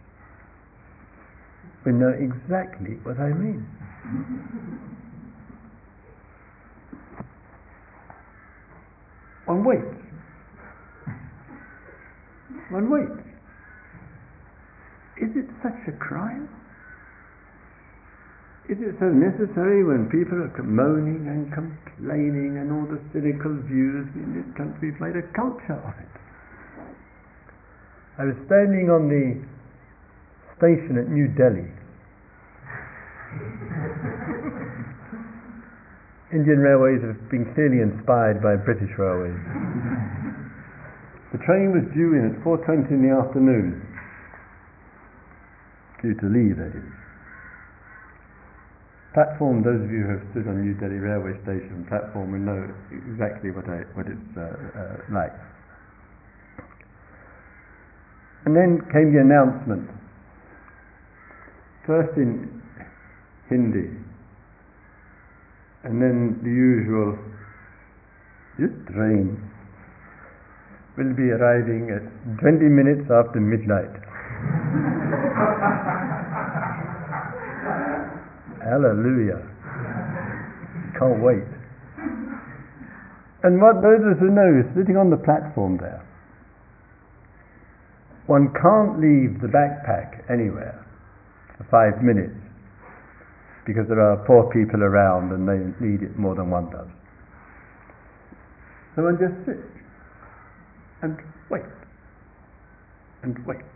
will 1.84 1.92
know 1.92 2.10
exactly 2.10 2.98
what 3.04 3.18
I 3.18 3.32
mean. 3.32 3.66
One 9.46 9.64
waits. 9.64 9.82
One 12.70 12.90
waits. 12.90 13.37
Is 15.18 15.34
it 15.34 15.50
such 15.62 15.78
a 15.90 15.92
crime? 15.98 16.48
Is 18.70 18.78
it 18.78 18.94
so 19.00 19.10
necessary 19.10 19.82
when 19.82 20.06
people 20.12 20.38
are 20.38 20.52
moaning 20.62 21.26
and 21.26 21.50
complaining 21.50 22.58
and 22.60 22.70
all 22.70 22.86
the 22.86 23.00
cynical 23.10 23.50
views 23.66 24.06
in 24.14 24.30
this 24.36 24.46
country 24.54 24.92
have 24.92 25.00
made 25.00 25.16
a 25.16 25.22
culture 25.32 25.74
of 25.74 25.94
it? 25.98 26.12
I 28.20 28.28
was 28.28 28.36
standing 28.44 28.92
on 28.92 29.08
the 29.08 29.40
station 30.60 31.00
at 31.00 31.08
New 31.08 31.32
Delhi. 31.32 31.66
Indian 36.36 36.60
Railways 36.60 37.00
have 37.08 37.16
been 37.32 37.48
clearly 37.56 37.80
inspired 37.80 38.44
by 38.44 38.52
British 38.54 38.92
Railways. 39.00 39.40
the 41.32 41.40
train 41.48 41.72
was 41.72 41.88
due 41.96 42.20
in 42.20 42.36
at 42.36 42.44
4.20 42.44 42.92
in 42.92 43.00
the 43.00 43.16
afternoon 43.16 43.87
to 46.02 46.26
leave, 46.30 46.56
that 46.58 46.74
is. 46.74 46.90
Platform, 49.14 49.64
those 49.64 49.82
of 49.82 49.90
you 49.90 50.04
who 50.06 50.10
have 50.14 50.24
stood 50.30 50.46
on 50.46 50.62
New 50.62 50.74
Delhi 50.78 51.00
railway 51.00 51.34
station 51.42 51.86
platform 51.88 52.32
will 52.32 52.44
know 52.44 52.62
exactly 52.92 53.50
what, 53.50 53.66
I, 53.66 53.82
what 53.98 54.06
it's 54.06 54.32
uh, 54.36 54.46
uh, 54.46 54.96
like. 55.10 55.34
And 58.46 58.54
then 58.54 58.78
came 58.92 59.10
the 59.12 59.20
announcement, 59.24 59.90
first 61.86 62.14
in 62.16 62.62
Hindi, 63.48 63.90
and 65.84 66.02
then 66.02 66.38
the 66.44 66.50
usual, 66.52 67.18
this 68.58 68.70
train 68.92 69.40
will 70.96 71.14
be 71.14 71.30
arriving 71.30 71.90
at 71.94 72.02
20 72.40 72.66
minutes 72.66 73.06
after 73.10 73.40
midnight. 73.40 74.07
Hallelujah. 78.78 79.42
Can't 81.02 81.18
wait. 81.18 81.50
And 83.42 83.58
what 83.58 83.82
those 83.82 84.06
who 84.22 84.30
know, 84.30 84.54
is 84.54 84.70
sitting 84.78 84.94
on 84.94 85.10
the 85.10 85.18
platform 85.18 85.78
there, 85.82 85.98
one 88.30 88.54
can't 88.54 89.02
leave 89.02 89.42
the 89.42 89.50
backpack 89.50 90.30
anywhere 90.30 90.86
for 91.58 91.66
five 91.74 92.04
minutes 92.04 92.38
because 93.66 93.88
there 93.88 93.98
are 93.98 94.22
poor 94.30 94.46
people 94.54 94.84
around 94.86 95.34
and 95.34 95.42
they 95.42 95.58
need 95.84 96.06
it 96.06 96.16
more 96.16 96.36
than 96.36 96.48
one 96.48 96.70
does. 96.70 96.86
So 98.94 99.02
one 99.02 99.18
just 99.18 99.34
sits 99.42 99.66
and 101.02 101.18
waits 101.50 101.66
and 103.24 103.34
waits. 103.44 103.66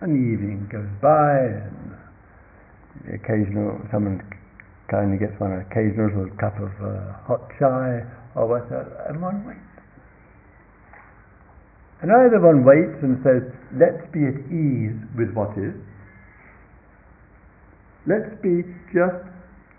And 0.00 0.10
the 0.10 0.34
evening 0.34 0.66
goes 0.72 0.90
by 1.00 1.70
and 1.70 1.99
occasional 3.08 3.80
someone 3.90 4.20
kindly 4.90 5.18
gets 5.18 5.38
one 5.38 5.52
an 5.52 5.62
occasional 5.70 6.10
little 6.10 6.36
cup 6.36 6.58
of 6.58 6.72
uh, 6.82 7.14
hot 7.26 7.46
chai 7.58 8.02
or 8.34 8.46
whatever 8.50 9.06
and 9.08 9.22
one 9.22 9.46
waits. 9.46 9.60
And 12.02 12.10
either 12.10 12.40
one 12.40 12.64
waits 12.64 12.98
and 13.04 13.20
says, 13.22 13.44
let's 13.76 14.02
be 14.10 14.24
at 14.24 14.40
ease 14.48 14.96
with 15.14 15.30
what 15.36 15.52
is, 15.60 15.76
let's 18.08 18.32
be 18.40 18.64
just 18.90 19.20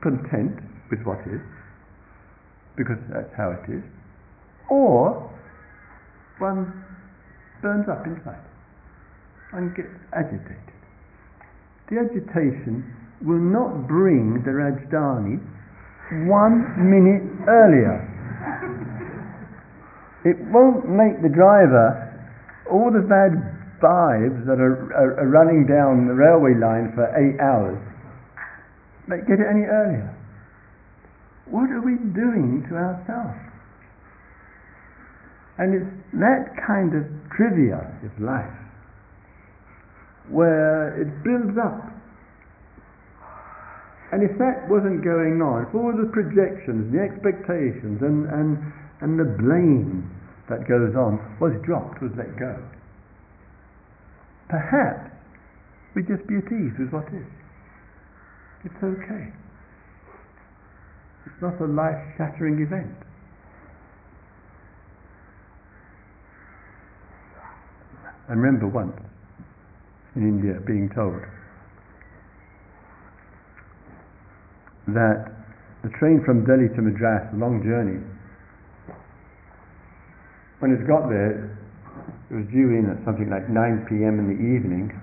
content 0.06 0.62
with 0.94 1.02
what 1.04 1.20
is, 1.26 1.42
because 2.78 3.02
that's 3.10 3.34
how 3.36 3.52
it 3.58 3.66
is, 3.74 3.84
or 4.70 5.28
one 6.38 6.70
burns 7.62 7.90
up 7.90 8.06
inside 8.06 8.46
and 9.54 9.76
gets 9.76 9.92
agitated. 10.14 10.78
The 11.90 12.06
agitation 12.06 12.86
will 13.24 13.42
not 13.42 13.88
bring 13.88 14.42
the 14.44 14.52
Rajdhani 14.52 15.40
one 16.28 16.66
minute 16.78 17.24
earlier. 17.48 18.08
It 20.26 20.38
won't 20.52 20.90
make 20.90 21.22
the 21.22 21.34
driver 21.34 22.08
all 22.70 22.92
the 22.92 23.02
bad 23.02 23.34
vibes 23.82 24.46
that 24.46 24.62
are, 24.62 24.94
are, 24.94 25.26
are 25.26 25.30
running 25.30 25.66
down 25.66 26.08
the 26.08 26.14
railway 26.14 26.54
line 26.54 26.94
for 26.94 27.10
eight 27.18 27.40
hours 27.42 27.82
don't 29.12 29.28
get 29.28 29.44
it 29.44 29.48
any 29.50 29.68
earlier. 29.68 30.08
What 31.52 31.70
are 31.70 31.82
we 31.84 32.00
doing 32.16 32.64
to 32.70 32.76
ourselves? 32.76 33.36
And 35.58 35.76
it's 35.76 35.92
that 36.14 36.56
kind 36.66 36.96
of 36.96 37.04
trivia 37.36 37.92
of 38.08 38.24
life 38.24 38.56
where 40.30 40.96
it 40.96 41.12
builds 41.24 41.58
up. 41.60 41.91
And 44.12 44.28
if 44.28 44.38
that 44.40 44.68
wasn't 44.68 45.04
going 45.04 45.40
on, 45.40 45.64
if 45.64 45.72
all 45.72 45.96
the 45.96 46.12
projections, 46.12 46.92
the 46.92 47.00
expectations, 47.00 48.04
and, 48.04 48.28
and, 48.28 48.60
and 49.00 49.16
the 49.16 49.24
blame 49.40 50.04
that 50.52 50.68
goes 50.68 50.92
on 51.00 51.16
was 51.40 51.56
dropped, 51.64 52.04
was 52.04 52.12
let 52.20 52.36
go. 52.36 52.60
Perhaps 54.52 55.16
we'd 55.96 56.12
just 56.12 56.28
be 56.28 56.36
at 56.36 56.52
ease 56.52 56.76
with 56.76 56.92
what 56.92 57.08
is. 57.16 57.24
It's 58.68 58.84
okay. 58.84 59.32
It's 61.26 61.42
not 61.42 61.56
a 61.62 61.68
life 61.72 62.04
shattering 62.18 62.60
event. 62.60 62.92
I 68.28 68.34
remember 68.34 68.68
once 68.68 69.00
in 70.16 70.24
India 70.24 70.60
being 70.68 70.90
told 70.94 71.24
that 74.88 75.32
the 75.84 75.90
train 75.98 76.22
from 76.26 76.46
Delhi 76.46 76.70
to 76.74 76.82
Madras, 76.82 77.30
a 77.34 77.38
long 77.38 77.62
journey, 77.62 78.02
when 80.62 80.72
it 80.72 80.86
got 80.86 81.10
there, 81.10 81.58
it 82.30 82.36
was 82.38 82.46
due 82.54 82.70
in 82.78 82.86
at 82.90 83.02
something 83.04 83.30
like 83.30 83.50
9 83.50 83.90
p.m. 83.90 84.22
in 84.22 84.30
the 84.30 84.40
evening, 84.40 84.94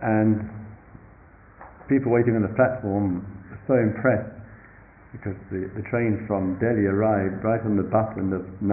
and 0.00 0.48
people 1.88 2.12
waiting 2.12 2.36
on 2.36 2.42
the 2.42 2.54
platform 2.56 3.20
were 3.52 3.60
so 3.68 3.76
impressed 3.76 4.32
because 5.12 5.36
the, 5.52 5.68
the 5.76 5.84
train 5.88 6.24
from 6.26 6.56
Delhi 6.60 6.88
arrived 6.88 7.44
right 7.44 7.60
on 7.64 7.76
the 7.76 7.84
button 7.84 8.32
of 8.32 8.44
9 8.60 8.68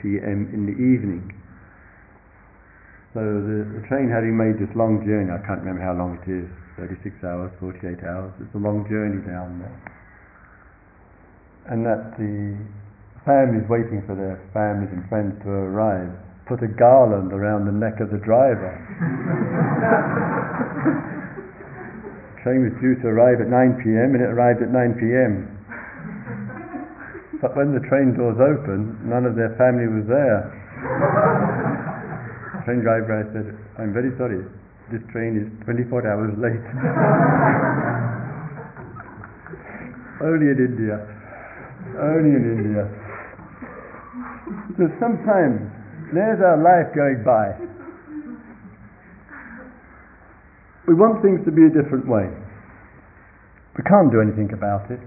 p.m. 0.00 0.48
in 0.52 0.64
the 0.68 0.76
evening. 0.76 1.32
So 3.14 3.22
the, 3.22 3.62
the 3.78 3.82
train 3.86 4.10
having 4.10 4.34
made 4.34 4.58
this 4.58 4.74
long 4.74 4.98
journey, 5.06 5.30
I 5.30 5.38
can't 5.46 5.62
remember 5.62 5.86
how 5.86 5.94
long 5.94 6.18
it 6.18 6.26
is, 6.26 6.50
36 6.82 7.14
hours, 7.22 7.54
48 7.62 8.02
hours, 8.02 8.34
it's 8.42 8.50
a 8.58 8.58
long 8.58 8.82
journey 8.90 9.22
down 9.22 9.62
there. 9.62 9.78
And 11.70 11.86
that 11.86 12.18
the 12.18 12.58
families 13.22 13.70
waiting 13.70 14.02
for 14.02 14.18
their 14.18 14.42
families 14.50 14.90
and 14.90 15.06
friends 15.06 15.38
to 15.46 15.48
arrive 15.48 16.10
put 16.50 16.66
a 16.66 16.70
garland 16.74 17.30
around 17.30 17.70
the 17.70 17.72
neck 17.72 18.02
of 18.02 18.10
the 18.10 18.18
driver. 18.18 18.74
The 22.34 22.42
train 22.42 22.66
was 22.66 22.74
due 22.82 22.98
to 23.00 23.06
arrive 23.14 23.38
at 23.38 23.46
9 23.46 23.78
p.m. 23.78 24.18
and 24.18 24.26
it 24.26 24.30
arrived 24.34 24.58
at 24.58 24.74
9 24.74 24.98
p.m. 24.98 25.54
But 27.38 27.54
when 27.54 27.70
the 27.70 27.80
train 27.86 28.18
doors 28.18 28.42
opened, 28.42 29.06
none 29.06 29.22
of 29.22 29.38
their 29.38 29.54
family 29.54 29.86
was 29.86 30.02
there. 30.10 30.50
Train 32.64 32.80
driver 32.80 33.12
I 33.20 33.24
said, 33.32 33.46
I'm 33.76 33.92
very 33.92 34.10
sorry, 34.16 34.40
this 34.92 35.04
train 35.12 35.36
is 35.36 35.48
24 35.64 36.08
hours 36.08 36.32
late. 36.40 36.64
Only 40.24 40.48
in 40.48 40.58
India. 40.60 40.96
Only 42.00 42.32
in 42.32 42.44
India. 42.56 42.84
So 44.80 44.88
sometimes 44.96 45.60
there's 46.12 46.40
our 46.40 46.56
life 46.56 46.88
going 46.96 47.20
by. 47.20 47.52
We 50.88 50.94
want 50.94 51.20
things 51.20 51.40
to 51.44 51.52
be 51.52 51.64
a 51.64 51.72
different 51.72 52.08
way. 52.08 52.28
We 53.76 53.82
can't 53.84 54.12
do 54.12 54.20
anything 54.20 54.52
about 54.52 54.90
it. 54.90 55.00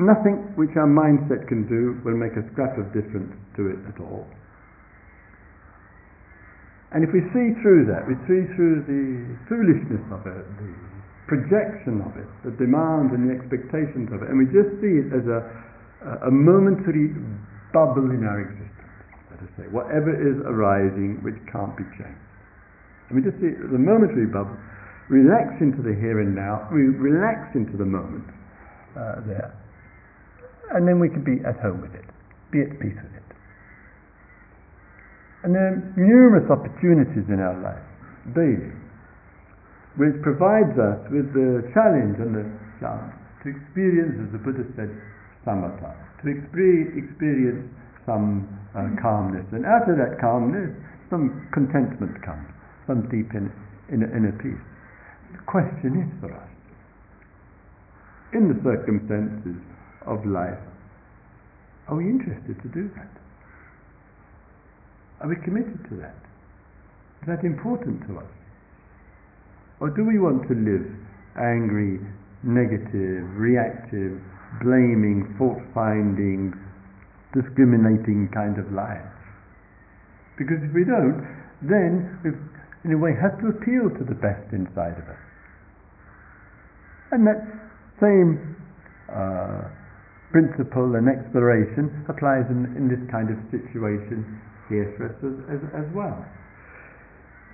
Nothing 0.00 0.56
which 0.56 0.72
our 0.80 0.88
mindset 0.88 1.44
can 1.44 1.68
do 1.68 2.00
will 2.00 2.16
make 2.16 2.32
a 2.40 2.44
scrap 2.52 2.80
of 2.80 2.88
difference 2.96 3.36
to 3.60 3.68
it 3.68 3.80
at 3.84 4.00
all. 4.00 4.24
And 6.90 7.04
if 7.04 7.12
we 7.12 7.20
see 7.30 7.54
through 7.62 7.86
that, 7.86 8.08
we 8.08 8.16
see 8.26 8.48
through 8.56 8.82
the 8.88 9.36
foolishness 9.46 10.02
of 10.10 10.26
it, 10.26 10.42
the 10.58 10.74
projection 11.30 12.02
of 12.02 12.16
it, 12.18 12.26
the 12.42 12.50
demand 12.58 13.14
and 13.14 13.30
the 13.30 13.32
expectations 13.36 14.10
of 14.10 14.26
it, 14.26 14.32
and 14.32 14.40
we 14.40 14.50
just 14.50 14.74
see 14.82 14.98
it 15.04 15.14
as 15.14 15.22
a, 15.30 15.38
a 16.26 16.32
momentary 16.34 17.14
bubble 17.70 18.10
in 18.10 18.26
our 18.26 18.42
existence, 18.42 18.90
let 19.30 19.38
us 19.38 19.52
say, 19.54 19.66
whatever 19.70 20.10
is 20.10 20.42
arising 20.42 21.22
which 21.22 21.38
can't 21.46 21.76
be 21.78 21.86
changed. 21.94 22.26
And 23.06 23.14
we 23.14 23.22
just 23.22 23.38
see 23.38 23.54
the 23.54 23.78
momentary 23.78 24.26
bubble, 24.26 24.58
relax 25.06 25.62
into 25.62 25.86
the 25.86 25.94
here 25.94 26.18
and 26.18 26.34
now, 26.34 26.66
we 26.74 26.90
relax 26.90 27.54
into 27.54 27.78
the 27.78 27.86
moment 27.86 28.26
uh, 28.98 29.22
there, 29.30 29.54
and 30.74 30.86
then 30.86 30.98
we 30.98 31.08
can 31.08 31.22
be 31.26 31.42
at 31.42 31.58
home 31.58 31.82
with 31.82 31.94
it, 31.94 32.06
be 32.50 32.62
at 32.62 32.70
peace 32.78 32.94
with 32.94 33.14
it. 33.14 33.28
And 35.42 35.54
there 35.56 35.72
are 35.72 35.78
numerous 35.96 36.46
opportunities 36.52 37.26
in 37.32 37.40
our 37.40 37.56
life, 37.64 37.86
daily, 38.36 38.76
which 39.96 40.14
provides 40.22 40.76
us 40.76 41.00
with 41.08 41.32
the 41.32 41.64
challenge 41.72 42.20
and 42.20 42.32
the 42.36 42.46
chance 42.78 43.10
to 43.42 43.48
experience, 43.48 44.20
as 44.20 44.30
the 44.36 44.40
Buddha 44.40 44.68
said, 44.76 44.92
samatha, 45.48 45.96
to 46.22 46.26
experience 46.28 47.64
some 48.04 48.44
uh, 48.76 48.92
calmness. 49.00 49.48
And 49.56 49.64
out 49.64 49.88
of 49.88 49.96
that 49.96 50.20
calmness, 50.20 50.76
some 51.08 51.48
contentment 51.56 52.20
comes, 52.20 52.46
some 52.86 53.08
deep 53.08 53.32
inner, 53.32 53.50
inner, 53.88 54.12
inner 54.12 54.36
peace. 54.38 54.60
The 55.32 55.42
question 55.48 56.04
is 56.04 56.10
for 56.20 56.30
us, 56.36 56.52
in 58.36 58.46
the 58.46 58.58
circumstances 58.62 59.58
of 60.06 60.24
life, 60.26 60.58
are 61.88 61.96
we 61.96 62.04
interested 62.04 62.60
to 62.62 62.68
do 62.68 62.90
that? 62.96 63.10
Are 65.20 65.28
we 65.28 65.36
committed 65.44 65.84
to 65.90 65.96
that? 66.00 66.16
Is 67.22 67.28
that 67.28 67.44
important 67.44 68.06
to 68.08 68.18
us? 68.18 68.32
Or 69.80 69.90
do 69.90 70.04
we 70.04 70.18
want 70.18 70.48
to 70.48 70.54
live 70.54 70.86
angry, 71.36 72.00
negative, 72.42 73.22
reactive, 73.36 74.18
blaming, 74.62 75.34
fault 75.38 75.60
finding, 75.74 76.52
discriminating 77.34 78.28
kind 78.34 78.58
of 78.58 78.66
life. 78.72 79.04
Because 80.38 80.58
if 80.64 80.72
we 80.74 80.82
don't, 80.84 81.22
then 81.62 82.18
we 82.24 82.30
in 82.82 82.96
a 82.96 82.98
way 82.98 83.12
have 83.20 83.38
to 83.44 83.48
appeal 83.52 83.92
to 83.92 84.04
the 84.08 84.16
best 84.16 84.50
inside 84.52 84.96
of 84.96 85.04
us. 85.04 85.22
And 87.12 87.26
that 87.28 87.44
same 88.00 88.56
uh, 89.12 89.68
principle 90.30 90.94
and 90.94 91.10
exploration 91.10 91.90
applies 92.06 92.46
in, 92.50 92.70
in, 92.78 92.86
this 92.86 93.02
kind 93.10 93.30
of 93.30 93.38
situation 93.50 94.22
here 94.70 94.86
for 94.94 95.10
us 95.10 95.18
as, 95.26 95.58
as, 95.58 95.62
as 95.82 95.88
well. 95.90 96.14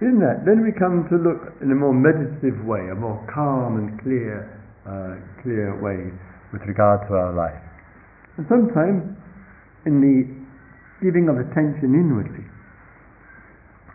In 0.05 0.21
that, 0.21 0.45
then 0.45 0.61
we 0.61 0.77
come 0.77 1.09
to 1.09 1.17
look 1.17 1.57
in 1.65 1.73
a 1.73 1.79
more 1.79 1.97
meditative 1.97 2.61
way, 2.69 2.93
a 2.93 2.97
more 2.97 3.17
calm 3.33 3.81
and 3.81 3.97
clear, 4.05 4.45
uh, 4.85 5.17
clear 5.41 5.73
way 5.81 6.13
with 6.53 6.61
regard 6.69 7.01
to 7.09 7.17
our 7.17 7.33
life. 7.33 7.57
And 8.37 8.45
sometimes 8.53 9.17
in 9.89 10.05
the 10.05 10.29
giving 11.01 11.33
of 11.33 11.41
attention 11.41 11.97
inwardly 11.97 12.45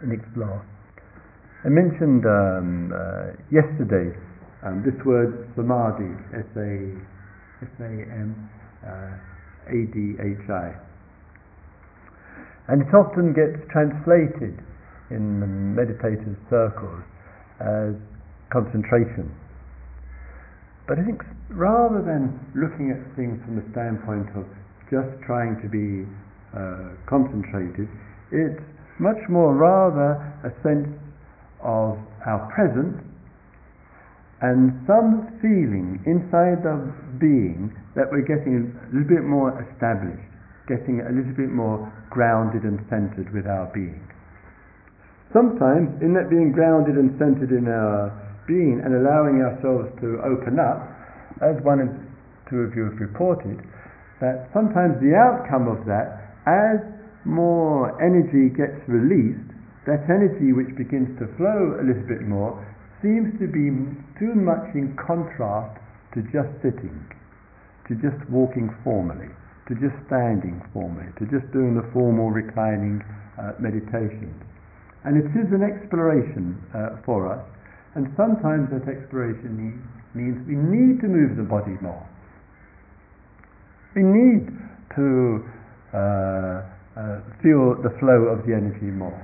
and 0.02 0.10
explore, 0.10 0.65
I 1.62 1.70
mentioned 1.70 2.26
um, 2.26 2.89
uh, 2.89 3.38
yesterday 3.54 4.10
um, 4.65 4.82
this 4.82 4.98
word 5.06 5.54
samadhi, 5.54 6.10
S-A, 6.34 6.98
S-A-M, 7.62 8.34
uh, 8.86 9.70
A-D-H-I. 9.70 10.67
And 12.67 12.82
it 12.82 12.94
often 12.94 13.34
gets 13.34 13.60
translated 13.72 14.58
in 15.10 15.76
meditative 15.76 16.38
circles 16.50 17.04
as 17.60 17.94
concentration. 18.52 19.30
But 20.88 21.00
I 21.00 21.04
think 21.04 21.22
rather 21.50 22.02
than 22.02 22.39
looking 22.56 22.91
at 22.91 23.00
things 23.15 23.39
from 23.46 23.60
the 23.60 23.65
standpoint 23.72 24.28
of 24.36 24.48
just 24.89 25.12
trying 25.28 25.60
to 25.63 25.67
be 25.67 26.08
uh, 26.56 26.96
concentrated, 27.08 27.88
it's 28.32 28.63
much 29.00 29.20
more 29.30 29.56
rather 29.56 30.20
a 30.44 30.52
sense 30.63 30.88
of 31.63 32.00
our 32.26 32.48
presence 32.56 33.00
and 34.41 34.73
some 34.89 35.30
feeling 35.38 36.01
inside 36.10 36.65
the 36.65 36.89
being 37.21 37.69
that 37.93 38.10
we're 38.10 38.25
getting 38.25 38.58
a 38.58 38.89
little 38.89 39.06
bit 39.06 39.21
more 39.21 39.54
established, 39.62 40.25
getting 40.65 41.06
a 41.06 41.13
little 41.13 41.38
bit 41.38 41.54
more 41.54 41.86
grounded 42.10 42.65
and 42.65 42.82
centered 42.89 43.30
with 43.30 43.45
our 43.45 43.69
being. 43.69 44.01
Sometimes, 45.30 45.93
in 46.01 46.17
that 46.17 46.27
being 46.34 46.51
grounded 46.51 46.97
and 46.97 47.13
centered 47.21 47.54
in 47.54 47.69
our 47.69 48.10
being 48.49 48.82
and 48.84 48.97
allowing 48.97 49.45
ourselves 49.45 49.88
to 50.01 50.19
open 50.25 50.58
up, 50.58 50.89
as 51.45 51.56
one 51.62 51.80
and 51.80 51.93
two 52.49 52.65
of 52.65 52.73
you 52.75 52.89
have 52.89 52.99
reported, 52.99 53.62
that 54.19 54.49
sometimes 54.54 54.97
the 54.99 55.13
outcome 55.13 55.69
of 55.69 55.86
that, 55.86 56.34
as 56.49 56.82
more 57.23 57.93
energy 58.01 58.49
gets 58.49 58.82
released, 58.89 59.54
that 59.86 60.01
energy 60.10 60.54
which 60.54 60.69
begins 60.77 61.10
to 61.21 61.30
flow 61.38 61.77
a 61.77 61.84
little 61.86 62.06
bit 62.10 62.25
more 62.25 62.58
seems 63.02 63.34
to 63.42 63.50
be 63.50 63.74
too 64.22 64.34
much 64.38 64.70
in 64.78 64.94
contrast 64.96 65.82
to 66.14 66.22
just 66.30 66.50
sitting, 66.62 66.96
to 67.90 67.98
just 67.98 68.18
walking 68.30 68.70
formally, 68.84 69.30
to 69.68 69.74
just 69.76 69.98
standing 70.08 70.62
formally, 70.74 71.10
to 71.18 71.26
just 71.28 71.46
doing 71.52 71.74
the 71.74 71.86
formal 71.94 72.30
reclining 72.30 73.02
uh, 73.42 73.58
meditations. 73.58 74.38
And 75.04 75.18
it 75.18 75.30
is 75.34 75.50
an 75.50 75.66
exploration 75.66 76.62
uh, 76.78 77.02
for 77.06 77.26
us, 77.26 77.42
and 77.96 78.08
sometimes 78.16 78.70
that 78.70 78.86
exploration 78.86 79.58
need, 79.58 79.80
means 80.14 80.38
we 80.46 80.56
need 80.56 81.02
to 81.02 81.10
move 81.10 81.38
the 81.38 81.48
body 81.48 81.76
more. 81.82 82.06
We 83.96 84.04
need 84.04 84.48
to 84.96 85.44
uh, 85.92 86.64
uh 86.92 87.24
feel 87.44 87.76
the 87.80 87.92
flow 88.00 88.28
of 88.32 88.46
the 88.46 88.54
energy 88.54 88.92
more. 88.92 89.16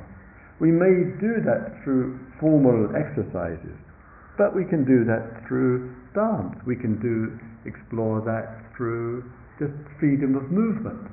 We 0.59 0.71
may 0.71 1.13
do 1.21 1.37
that 1.45 1.83
through 1.83 2.17
formal 2.39 2.89
exercises, 2.97 3.77
but 4.37 4.55
we 4.55 4.65
can 4.65 4.85
do 4.85 5.05
that 5.05 5.45
through 5.47 5.93
dance. 6.17 6.57
We 6.65 6.75
can 6.75 6.97
do 6.97 7.37
explore 7.65 8.25
that 8.25 8.73
through 8.75 9.21
just 9.59 9.73
freedom 9.99 10.33
of 10.33 10.49
movement. 10.49 11.09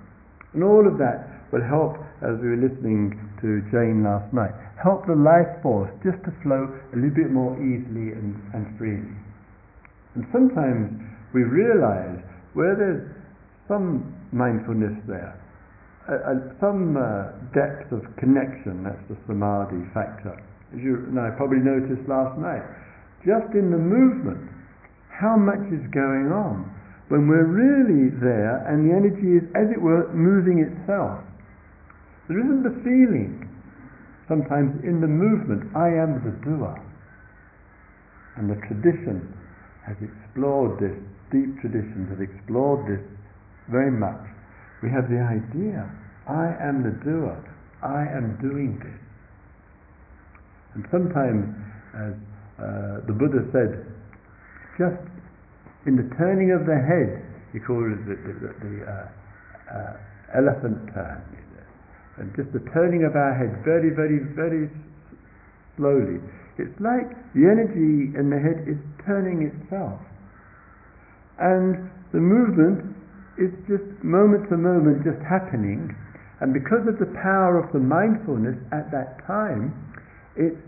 And 0.55 0.63
all 0.63 0.87
of 0.87 0.97
that 0.97 1.51
will 1.53 1.65
help, 1.65 1.99
as 2.23 2.41
we 2.41 2.57
were 2.57 2.63
listening 2.63 3.13
to 3.43 3.61
Jane 3.69 4.05
last 4.05 4.33
night, 4.33 4.55
help 4.81 5.05
the 5.07 5.19
life 5.19 5.51
force 5.63 5.91
just 6.01 6.23
to 6.25 6.33
flow 6.43 6.71
a 6.93 6.97
little 6.97 7.15
bit 7.15 7.29
more 7.29 7.53
easily 7.61 8.17
and, 8.17 8.39
and 8.55 8.65
freely. 8.79 9.13
And 10.15 10.25
sometimes 10.33 10.95
we 11.35 11.43
realize 11.43 12.23
where 12.55 12.79
there's 12.79 13.03
some 13.67 14.15
mindfulness 14.33 14.95
there, 15.09 15.35
some 16.61 17.01
uh, 17.01 17.33
depth 17.57 17.89
of 17.89 18.05
connection, 18.21 18.85
that's 18.85 19.01
the 19.09 19.17
samadhi 19.25 19.89
factor. 19.97 20.37
As 20.77 20.81
you 20.85 21.01
I 21.17 21.33
probably 21.37 21.65
noticed 21.65 22.05
last 22.05 22.37
night, 22.37 22.61
just 23.25 23.49
in 23.57 23.73
the 23.73 23.81
movement, 23.81 24.53
how 25.09 25.37
much 25.41 25.65
is 25.73 25.81
going 25.97 26.29
on 26.29 26.69
when 27.09 27.25
we're 27.25 27.49
really 27.49 28.13
there 28.21 28.61
and 28.69 28.85
the 28.85 28.93
energy 28.93 29.41
is, 29.41 29.45
as 29.57 29.73
it 29.73 29.81
were, 29.81 30.13
moving 30.13 30.61
itself. 30.61 31.25
There 32.29 32.41
isn't 32.41 32.65
the 32.65 32.77
feeling, 32.85 33.49
sometimes 34.29 34.77
in 34.85 35.01
the 35.01 35.09
movement, 35.09 35.73
I 35.73 35.89
am 35.89 36.21
the 36.21 36.37
doer. 36.45 36.77
And 38.37 38.51
the 38.51 38.61
tradition 38.69 39.25
has 39.87 39.97
explored 40.05 40.81
this, 40.81 40.97
deep 41.33 41.61
traditions 41.65 42.13
have 42.13 42.21
explored 42.21 42.89
this 42.89 43.05
very 43.71 43.93
much 43.93 44.34
we 44.85 44.93
have 44.93 45.09
the 45.09 45.17
idea 45.17 45.89
I 46.29 46.53
am 46.61 46.85
the 46.85 46.93
doer, 47.05 47.41
I 47.81 48.05
am 48.05 48.37
doing 48.41 48.77
this. 48.85 49.01
And 50.77 50.85
sometimes, 50.93 51.49
as 51.97 52.13
uh, 52.61 53.05
the 53.09 53.17
Buddha 53.17 53.49
said, 53.53 53.81
just 54.77 55.01
in 55.89 55.97
the 55.97 56.09
turning 56.17 56.53
of 56.53 56.69
the 56.69 56.77
head, 56.77 57.25
he 57.53 57.61
called 57.61 57.93
it 57.93 58.01
the, 58.09 58.17
the, 58.17 58.51
the 58.61 58.75
uh, 58.85 59.09
uh, 59.73 60.37
elephant 60.37 60.81
turn, 60.93 61.21
and 62.21 62.29
just 62.37 62.53
the 62.53 62.65
turning 62.73 63.05
of 63.05 63.17
our 63.17 63.33
head 63.37 63.65
very, 63.65 63.89
very, 63.93 64.21
very 64.37 64.69
slowly. 65.77 66.21
It's 66.57 66.77
like 66.81 67.09
the 67.33 67.49
energy 67.49 68.17
in 68.17 68.29
the 68.29 68.41
head 68.41 68.69
is 68.69 68.81
turning 69.05 69.49
itself. 69.49 70.01
And 71.39 71.91
the 72.13 72.21
movement 72.21 72.94
it's 73.39 73.57
just 73.67 73.83
moment 74.07 74.47
to 74.51 74.57
moment 74.57 75.03
just 75.03 75.19
happening. 75.27 75.91
And 76.39 76.55
because 76.55 76.87
of 76.87 76.99
the 77.03 77.11
power 77.19 77.59
of 77.59 77.73
the 77.73 77.83
mindfulness 77.83 78.59
at 78.71 78.91
that 78.95 79.23
time, 79.27 79.75
it's 80.37 80.59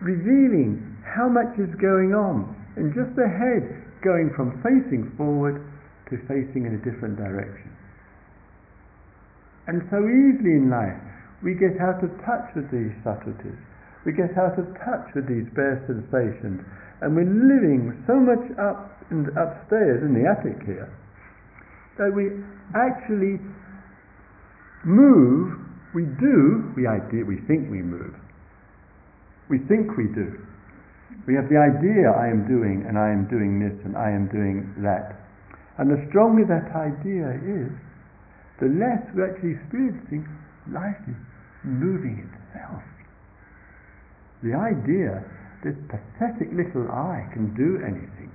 revealing 0.00 0.80
how 1.04 1.28
much 1.28 1.56
is 1.60 1.72
going 1.80 2.16
on. 2.16 2.52
And 2.76 2.92
just 2.92 3.12
the 3.16 3.28
head 3.28 3.64
going 4.04 4.32
from 4.36 4.60
facing 4.60 5.12
forward 5.16 5.60
to 6.12 6.20
facing 6.28 6.68
in 6.68 6.76
a 6.76 6.82
different 6.84 7.16
direction. 7.16 7.72
And 9.66 9.82
so 9.90 9.98
easily 10.04 10.62
in 10.62 10.70
life, 10.70 11.00
we 11.42 11.56
get 11.56 11.76
out 11.80 12.00
of 12.04 12.12
touch 12.22 12.48
with 12.54 12.70
these 12.70 12.92
subtleties. 13.02 13.58
We 14.04 14.12
get 14.14 14.36
out 14.38 14.56
of 14.56 14.68
touch 14.84 15.10
with 15.16 15.26
these 15.26 15.48
bare 15.52 15.82
sensations. 15.90 16.62
And 17.02 17.12
we're 17.12 17.28
living 17.28 17.92
so 18.06 18.16
much 18.16 18.44
up 18.56 18.94
in 19.10 19.26
upstairs 19.34 20.00
in 20.06 20.14
the 20.14 20.24
attic 20.24 20.62
here 20.64 20.88
that 21.98 22.12
we 22.12 22.28
actually 22.76 23.40
move, 24.84 25.56
we 25.94 26.04
do, 26.20 26.72
we, 26.76 26.86
idea, 26.86 27.24
we 27.24 27.40
think 27.48 27.70
we 27.70 27.80
move. 27.80 28.14
We 29.48 29.58
think 29.66 29.96
we 29.96 30.12
do. 30.12 30.36
We 31.26 31.34
have 31.34 31.48
the 31.48 31.58
idea 31.58 32.12
I 32.12 32.28
am 32.28 32.46
doing 32.46 32.84
and 32.86 32.98
I 32.98 33.10
am 33.10 33.26
doing 33.26 33.58
this 33.58 33.74
and 33.84 33.96
I 33.96 34.10
am 34.10 34.28
doing 34.28 34.74
that. 34.82 35.18
And 35.78 35.90
the 35.90 36.00
stronger 36.08 36.46
that 36.46 36.70
idea 36.74 37.34
is, 37.42 37.70
the 38.60 38.72
less 38.72 39.02
we're 39.12 39.28
actually 39.28 39.58
experiencing 39.60 40.24
life 40.72 40.96
is 41.08 41.18
moving 41.64 42.24
itself. 42.24 42.82
The 44.42 44.54
idea 44.54 45.24
this 45.64 45.76
pathetic 45.90 46.52
little 46.54 46.86
I 46.90 47.26
can 47.34 47.50
do 47.58 47.82
anything 47.82 48.25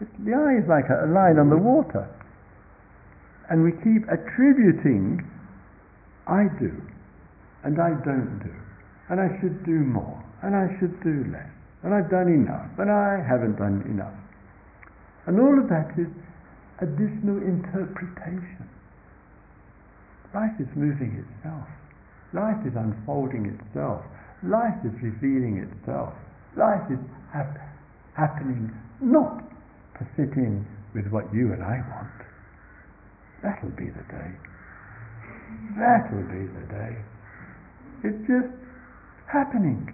the 0.00 0.32
I 0.32 0.56
is 0.56 0.66
like 0.68 0.88
a 0.88 1.04
line 1.12 1.36
on 1.36 1.52
the 1.52 1.60
mm-hmm. 1.60 1.84
water. 1.84 2.08
And 3.50 3.64
we 3.66 3.72
keep 3.82 4.06
attributing, 4.08 5.20
I 6.26 6.46
do, 6.56 6.70
and 7.64 7.76
I 7.82 7.90
don't 8.06 8.38
do, 8.40 8.54
and 9.10 9.20
I 9.20 9.28
should 9.40 9.66
do 9.66 9.82
more, 9.82 10.22
and 10.42 10.54
I 10.54 10.70
should 10.78 10.94
do 11.02 11.26
less, 11.34 11.50
and 11.82 11.92
I've 11.92 12.08
done 12.08 12.30
enough, 12.30 12.70
but 12.78 12.88
I 12.88 13.18
haven't 13.26 13.58
done 13.58 13.82
enough. 13.90 14.14
And 15.26 15.40
all 15.42 15.58
of 15.58 15.68
that 15.68 15.92
is 15.98 16.08
additional 16.78 17.42
interpretation. 17.42 18.70
Life 20.32 20.54
is 20.62 20.70
moving 20.78 21.18
itself. 21.18 21.66
Life 22.32 22.62
is 22.64 22.72
unfolding 22.78 23.50
itself. 23.50 24.06
Life 24.46 24.78
is 24.86 24.94
revealing 25.02 25.58
itself. 25.58 26.14
Life 26.56 26.86
is 26.88 27.02
hap- 27.34 27.58
happening 28.14 28.70
not 29.00 29.49
to 30.00 30.04
fit 30.16 30.32
in 30.34 30.64
with 30.96 31.06
what 31.12 31.28
you 31.30 31.52
and 31.52 31.62
I 31.62 31.84
want. 31.92 32.18
That'll 33.44 33.76
be 33.76 33.92
the 33.92 34.06
day. 34.08 34.30
That'll 35.76 36.26
be 36.26 36.44
the 36.48 36.66
day. 36.72 36.92
It's 38.04 38.22
just 38.24 38.50
happening. 39.28 39.92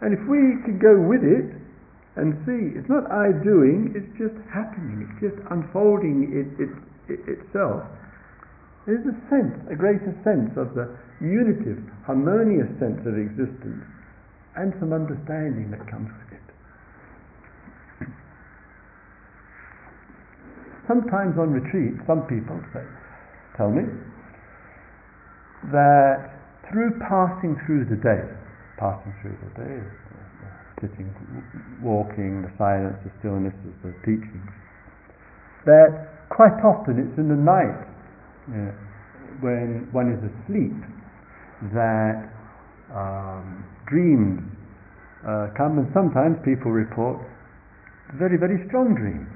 And 0.00 0.16
if 0.16 0.22
we 0.24 0.56
can 0.64 0.80
go 0.80 0.96
with 0.96 1.20
it 1.20 1.52
and 2.16 2.34
see, 2.48 2.72
it's 2.72 2.88
not 2.88 3.04
I 3.12 3.36
doing, 3.44 3.92
it's 3.92 4.10
just 4.16 4.34
happening, 4.48 5.04
it's 5.04 5.20
just 5.20 5.38
unfolding 5.52 6.32
it, 6.32 6.48
it, 6.56 6.72
it 7.12 7.20
itself. 7.28 7.84
There's 8.88 9.04
a 9.04 9.16
sense, 9.28 9.54
a 9.68 9.76
greater 9.76 10.16
sense 10.24 10.56
of 10.56 10.72
the 10.72 10.88
unitive, 11.20 11.84
harmonious 12.08 12.68
sense 12.80 13.04
of 13.04 13.20
existence 13.20 13.84
and 14.56 14.72
some 14.80 14.92
understanding 14.92 15.70
that 15.70 15.84
comes 15.86 16.08
with 16.08 16.32
it. 16.32 16.40
Sometimes 20.90 21.38
on 21.38 21.54
retreat, 21.54 21.94
some 22.10 22.26
people 22.26 22.58
say, 22.74 22.82
tell 23.54 23.70
me 23.70 23.86
that 25.70 26.34
through 26.66 26.90
passing 26.98 27.54
through 27.62 27.86
the 27.86 27.98
day, 28.02 28.26
passing 28.74 29.14
through 29.22 29.38
the 29.38 29.52
day, 29.54 29.78
sitting, 30.82 31.06
walking, 31.78 32.42
the 32.42 32.50
silence, 32.58 32.98
the 33.06 33.12
stillness 33.22 33.54
of 33.62 33.74
the 33.86 33.94
teachings. 34.02 34.50
That 35.66 36.26
quite 36.34 36.58
often 36.66 36.98
it's 36.98 37.14
in 37.20 37.30
the 37.30 37.38
night 37.38 37.86
you 38.50 38.58
know, 38.58 38.74
when 39.46 39.86
one 39.92 40.10
is 40.10 40.18
asleep 40.26 40.74
that 41.70 42.34
um, 42.90 43.62
dreams 43.86 44.40
uh, 45.22 45.52
come, 45.54 45.78
and 45.78 45.86
sometimes 45.92 46.40
people 46.42 46.72
report 46.72 47.20
very, 48.18 48.40
very 48.40 48.66
strong 48.66 48.96
dreams. 48.96 49.28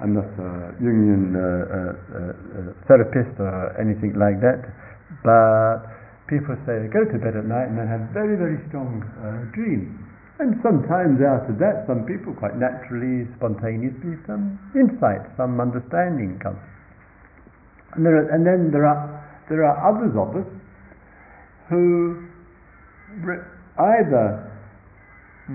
I'm 0.00 0.12
not 0.12 0.28
a 0.28 0.76
Jungian 0.76 1.32
uh, 1.32 1.40
uh, 1.40 1.92
uh, 2.12 2.84
therapist 2.84 3.32
or 3.40 3.72
anything 3.80 4.12
like 4.20 4.44
that, 4.44 4.60
but 5.24 5.88
people 6.28 6.52
say 6.68 6.84
they 6.84 6.92
go 6.92 7.00
to 7.08 7.16
bed 7.16 7.32
at 7.32 7.48
night 7.48 7.72
and 7.72 7.80
they 7.80 7.88
have 7.88 8.12
very, 8.12 8.36
very 8.36 8.60
strong 8.68 9.00
uh, 9.24 9.48
dreams. 9.56 9.88
And 10.36 10.60
sometimes 10.60 11.16
after 11.24 11.56
that, 11.64 11.88
some 11.88 12.04
people 12.04 12.36
quite 12.36 12.60
naturally, 12.60 13.24
spontaneously, 13.40 14.20
some 14.28 14.60
insight, 14.76 15.24
some 15.40 15.56
understanding 15.64 16.36
comes. 16.44 16.60
And, 17.96 18.04
there 18.04 18.20
are, 18.20 18.28
and 18.28 18.44
then 18.44 18.68
there 18.68 18.84
are, 18.84 19.00
there 19.48 19.64
are 19.64 19.80
others 19.80 20.12
of 20.12 20.36
us 20.36 20.48
who 21.72 22.20
re- 23.24 23.48
either 23.80 24.44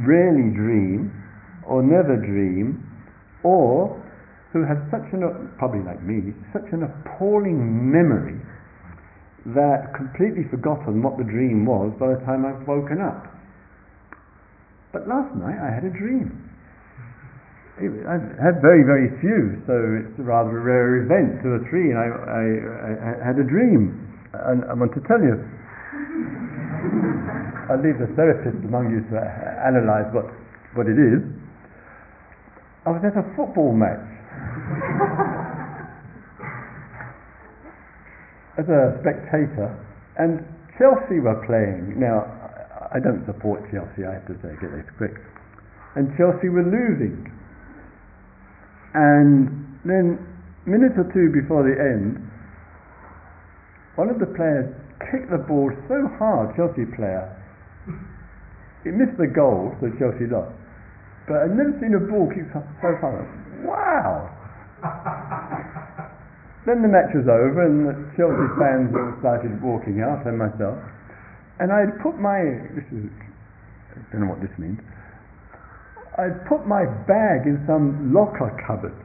rarely 0.01 0.49
dream 0.49 1.13
or 1.69 1.85
never 1.85 2.17
dream 2.17 2.81
or 3.43 4.00
who 4.51 4.67
have 4.67 4.83
such 4.91 5.07
an, 5.15 5.23
probably 5.57 5.79
like 5.79 6.03
me, 6.03 6.35
such 6.51 6.67
an 6.75 6.83
appalling 6.83 7.63
memory 7.87 8.35
that 9.55 9.95
completely 9.95 10.43
forgotten 10.51 11.01
what 11.01 11.17
the 11.17 11.23
dream 11.23 11.65
was 11.65 11.91
by 11.97 12.13
the 12.13 12.19
time 12.27 12.45
I've 12.45 12.67
woken 12.67 12.99
up. 12.99 13.31
But 14.91 15.07
last 15.07 15.31
night 15.39 15.55
I 15.55 15.71
had 15.71 15.87
a 15.87 15.89
dream. 15.89 16.35
I've 17.81 18.37
had 18.37 18.61
very, 18.61 18.85
very 18.85 19.09
few, 19.23 19.57
so 19.65 19.73
it's 20.03 20.13
a 20.19 20.23
rather 20.27 20.51
a 20.53 20.61
rare 20.61 21.01
event, 21.01 21.41
two 21.41 21.57
or 21.57 21.65
three, 21.71 21.89
and 21.89 21.97
I, 21.97 22.05
I, 22.11 22.45
I 23.09 23.17
had 23.25 23.39
a 23.39 23.47
dream. 23.47 23.97
And 24.35 24.61
I 24.67 24.75
want 24.75 24.93
to 24.93 25.01
tell 25.07 25.17
you, 25.17 25.33
I'll 27.71 27.81
leave 27.81 27.97
the 27.97 28.05
therapist 28.13 28.61
among 28.67 28.91
you 28.91 29.01
to 29.09 29.17
analyze 29.17 30.13
what, 30.13 30.29
what 30.75 30.85
it 30.91 30.99
is. 30.99 31.23
I 32.85 32.91
was 32.91 33.01
at 33.01 33.17
a 33.17 33.23
football 33.33 33.73
match 33.73 34.10
as 38.61 38.69
a 38.69 39.01
spectator, 39.01 39.73
and 40.21 40.45
Chelsea 40.77 41.17
were 41.17 41.41
playing. 41.49 41.97
Now, 41.97 42.29
I 42.93 43.01
don't 43.01 43.25
support 43.25 43.65
Chelsea, 43.73 44.05
I 44.05 44.21
have 44.21 44.27
to 44.29 44.37
say, 44.45 44.53
get 44.61 44.69
this 44.69 44.85
quick. 45.01 45.17
And 45.97 46.13
Chelsea 46.13 46.53
were 46.53 46.65
losing. 46.65 47.25
And 48.93 49.49
then, 49.81 50.21
minute 50.69 50.93
or 50.99 51.09
two 51.09 51.33
before 51.33 51.65
the 51.65 51.73
end, 51.73 52.21
one 53.95 54.13
of 54.13 54.19
the 54.19 54.29
players 54.37 54.69
kicked 55.09 55.31
the 55.31 55.41
ball 55.41 55.73
so 55.89 56.07
hard, 56.21 56.53
Chelsea 56.55 56.85
player, 56.95 57.25
it 58.85 58.93
missed 58.93 59.17
the 59.17 59.27
goal, 59.27 59.73
so 59.79 59.89
Chelsea 59.97 60.25
lost. 60.25 60.53
But 61.27 61.45
I've 61.45 61.55
never 61.55 61.73
seen 61.79 61.93
a 61.93 62.01
ball 62.01 62.27
kicked 62.33 62.53
so 62.53 62.91
hard. 62.97 63.29
Wow! 63.63 64.29
then 66.65 66.85
the 66.85 66.91
match 66.91 67.09
was 67.17 67.25
over, 67.25 67.65
and 67.65 67.89
the 67.89 67.95
Chelsea 68.13 68.47
fans 68.61 68.93
all 68.93 69.13
started 69.19 69.57
walking 69.61 70.01
out, 70.05 70.25
and 70.29 70.37
myself. 70.37 70.77
And 71.57 71.73
I'd 71.73 71.97
put 72.01 72.17
my 72.17 72.41
this 72.77 72.85
is 72.93 73.09
I 73.91 73.99
don't 74.11 74.25
know 74.25 74.31
what 74.31 74.41
this 74.41 74.53
means. 74.57 74.79
I'd 76.19 76.43
put 76.47 76.67
my 76.67 76.83
bag 77.07 77.47
in 77.47 77.63
some 77.67 78.11
locker 78.11 78.51
cupboard, 78.67 78.95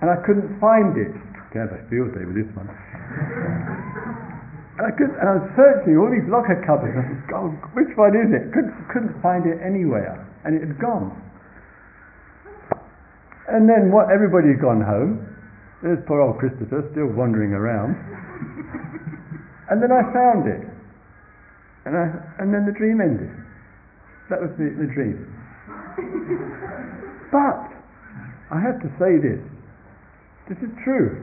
and 0.00 0.08
I 0.08 0.16
couldn't 0.24 0.60
find 0.60 0.96
it. 0.96 1.12
Can't 1.52 1.72
I 1.72 1.80
field 1.88 2.12
day 2.12 2.24
with 2.24 2.36
this 2.36 2.50
one? 2.56 2.68
And 4.76 4.84
I, 4.84 4.92
could, 4.92 5.08
and 5.08 5.24
I 5.24 5.40
was 5.40 5.48
searching 5.56 5.96
all 5.96 6.12
these 6.12 6.28
locker 6.28 6.60
cupboards. 6.68 6.92
I 6.92 7.48
which 7.72 7.88
one 7.96 8.12
is 8.12 8.28
it? 8.28 8.52
Couldn't, 8.52 8.76
couldn't 8.92 9.16
find 9.24 9.48
it 9.48 9.56
anywhere, 9.64 10.20
and 10.44 10.52
it 10.52 10.60
had 10.68 10.76
gone. 10.76 11.16
And 13.48 13.64
then 13.64 13.88
what, 13.88 14.12
everybody 14.12 14.52
had 14.52 14.60
gone 14.60 14.84
home. 14.84 15.35
There's 15.86 16.02
poor 16.02 16.18
old 16.18 16.42
Christopher 16.42 16.82
still 16.90 17.14
wandering 17.14 17.54
around. 17.54 17.94
and 19.70 19.78
then 19.78 19.94
I 19.94 20.02
found 20.10 20.42
it. 20.50 20.66
And, 21.86 21.94
I, 21.94 22.10
and 22.42 22.50
then 22.50 22.66
the 22.66 22.74
dream 22.74 22.98
ended. 22.98 23.30
That 24.26 24.42
was 24.42 24.50
the, 24.58 24.66
the 24.66 24.90
dream. 24.90 25.30
but 27.30 27.70
I 28.50 28.58
have 28.58 28.82
to 28.82 28.90
say 28.98 29.22
this. 29.22 29.38
This 30.50 30.58
is 30.58 30.74
true. 30.82 31.22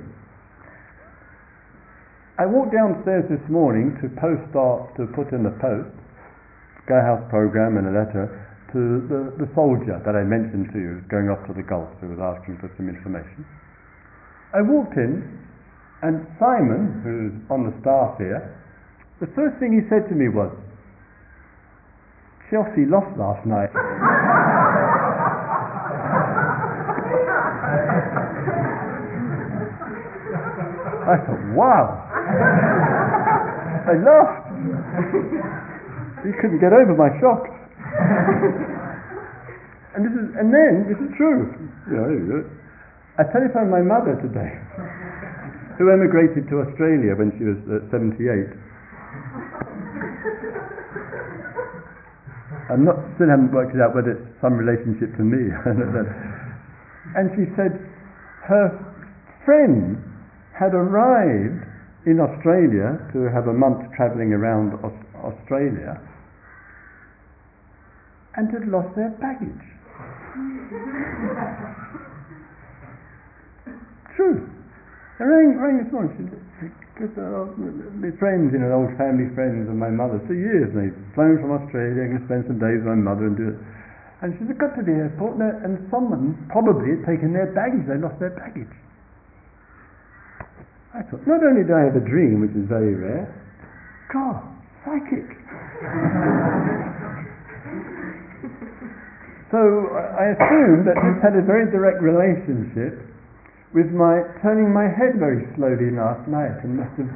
I 2.40 2.48
walked 2.48 2.72
downstairs 2.72 3.28
this 3.28 3.44
morning 3.52 4.00
to 4.00 4.08
post 4.16 4.56
off, 4.56 4.96
to 4.96 5.12
put 5.12 5.36
in 5.36 5.44
the 5.44 5.60
post, 5.60 5.92
Gaia 6.88 7.04
House 7.04 7.24
program 7.28 7.76
and 7.76 7.92
a 7.92 7.96
letter 8.00 8.32
to 8.72 8.80
the, 9.12 9.44
the 9.44 9.52
soldier 9.60 10.00
that 10.08 10.16
I 10.16 10.24
mentioned 10.24 10.72
to 10.72 10.80
you, 10.80 11.04
going 11.12 11.28
off 11.28 11.44
to 11.52 11.54
the 11.54 11.68
Gulf, 11.68 11.92
who 12.00 12.16
was 12.16 12.24
asking 12.24 12.64
for 12.64 12.72
some 12.80 12.88
information. 12.88 13.44
I 14.54 14.62
walked 14.62 14.96
in, 14.98 15.26
and 16.02 16.28
Simon, 16.40 17.02
who's 17.04 17.34
on 17.50 17.66
the 17.66 17.74
staff 17.82 18.18
here, 18.18 18.54
the 19.20 19.28
first 19.34 19.58
thing 19.60 19.74
he 19.74 19.82
said 19.90 20.08
to 20.10 20.16
me 20.16 20.30
was, 20.30 20.54
Chelsea 22.50 22.86
lost 22.86 23.18
last 23.18 23.46
night. 23.48 23.74
I 31.04 31.18
thought, 31.26 31.44
wow. 31.58 31.98
I 33.84 33.94
laughed. 34.00 34.54
he 36.24 36.32
couldn't 36.40 36.62
get 36.62 36.72
over 36.72 36.96
my 36.96 37.10
shock 37.20 37.50
and 39.96 40.02
this 40.06 40.14
is, 40.18 40.28
and 40.42 40.50
then 40.50 40.90
this 40.90 40.98
is 40.98 41.10
true. 41.18 41.54
You 41.86 42.50
I 43.14 43.24
telephoned 43.30 43.70
my 43.70 43.86
mother 43.86 44.18
today, 44.26 44.58
who 45.78 45.94
emigrated 45.94 46.50
to 46.50 46.66
Australia 46.66 47.14
when 47.14 47.30
she 47.38 47.46
was 47.46 47.62
uh, 47.70 47.86
78. 47.94 48.58
I'm 52.74 52.82
not 52.86 52.98
still 53.14 53.30
haven't 53.30 53.54
worked 53.54 53.78
it 53.78 53.82
out 53.86 53.94
whether 53.94 54.18
it's 54.18 54.42
some 54.42 54.58
relationship 54.58 55.14
to 55.18 55.24
me. 55.24 55.54
and 57.14 57.30
she 57.38 57.46
said 57.54 57.78
her 58.50 58.74
friend 59.46 60.02
had 60.58 60.74
arrived 60.74 61.70
in 62.10 62.18
Australia 62.18 62.98
to 63.14 63.30
have 63.30 63.46
a 63.46 63.54
month 63.54 63.86
travelling 63.94 64.34
around 64.34 64.74
Australia 65.22 66.02
and 68.36 68.50
had 68.50 68.68
lost 68.68 68.90
their 68.96 69.14
baggage. 69.22 69.70
True. 74.16 74.50
I 75.20 75.24
rang, 75.30 75.58
rang 75.62 75.78
this 75.78 75.94
morning, 75.94 76.30
because 76.98 77.14
uh, 77.18 77.50
the 78.02 78.12
friends, 78.18 78.50
you 78.50 78.58
know, 78.62 78.74
old 78.74 78.94
family 78.98 79.30
friends 79.38 79.70
of 79.70 79.78
my 79.78 79.94
mother 79.94 80.18
for 80.26 80.34
years, 80.34 80.74
and 80.74 80.90
they'd 80.90 80.98
flown 81.14 81.38
from 81.38 81.54
Australia, 81.54 82.10
going 82.10 82.18
to 82.18 82.26
spend 82.26 82.50
some 82.50 82.58
days 82.58 82.82
with 82.82 82.90
my 82.90 82.98
mother 82.98 83.30
and 83.30 83.38
do 83.38 83.54
it. 83.54 83.58
And 84.26 84.34
she 84.38 84.50
said, 84.50 84.58
got 84.58 84.74
to 84.74 84.82
the 84.82 84.94
airport, 85.06 85.38
and, 85.38 85.54
and 85.66 85.74
someone 85.94 86.34
probably 86.50 86.98
had 86.98 87.06
taken 87.06 87.30
their 87.30 87.54
baggage, 87.54 87.86
they 87.86 88.02
lost 88.02 88.18
their 88.18 88.34
baggage. 88.34 88.74
I 90.98 91.06
thought, 91.10 91.26
not 91.30 91.46
only 91.46 91.66
do 91.66 91.74
I 91.74 91.86
have 91.90 91.98
a 91.98 92.06
dream, 92.06 92.42
which 92.42 92.54
is 92.58 92.66
very 92.66 92.94
rare, 92.98 93.30
God, 94.10 94.42
psychic. 94.82 95.30
So 99.54 99.62
I 99.62 100.34
assume 100.34 100.82
that 100.90 100.98
this 100.98 101.22
had 101.22 101.38
a 101.38 101.46
very 101.46 101.70
direct 101.70 102.02
relationship 102.02 103.13
with 103.74 103.90
my 103.90 104.22
turning 104.46 104.70
my 104.70 104.86
head 104.86 105.18
very 105.18 105.50
slowly 105.58 105.90
last 105.90 106.22
night 106.30 106.62
and 106.62 106.78
must 106.78 106.94
have 107.02 107.10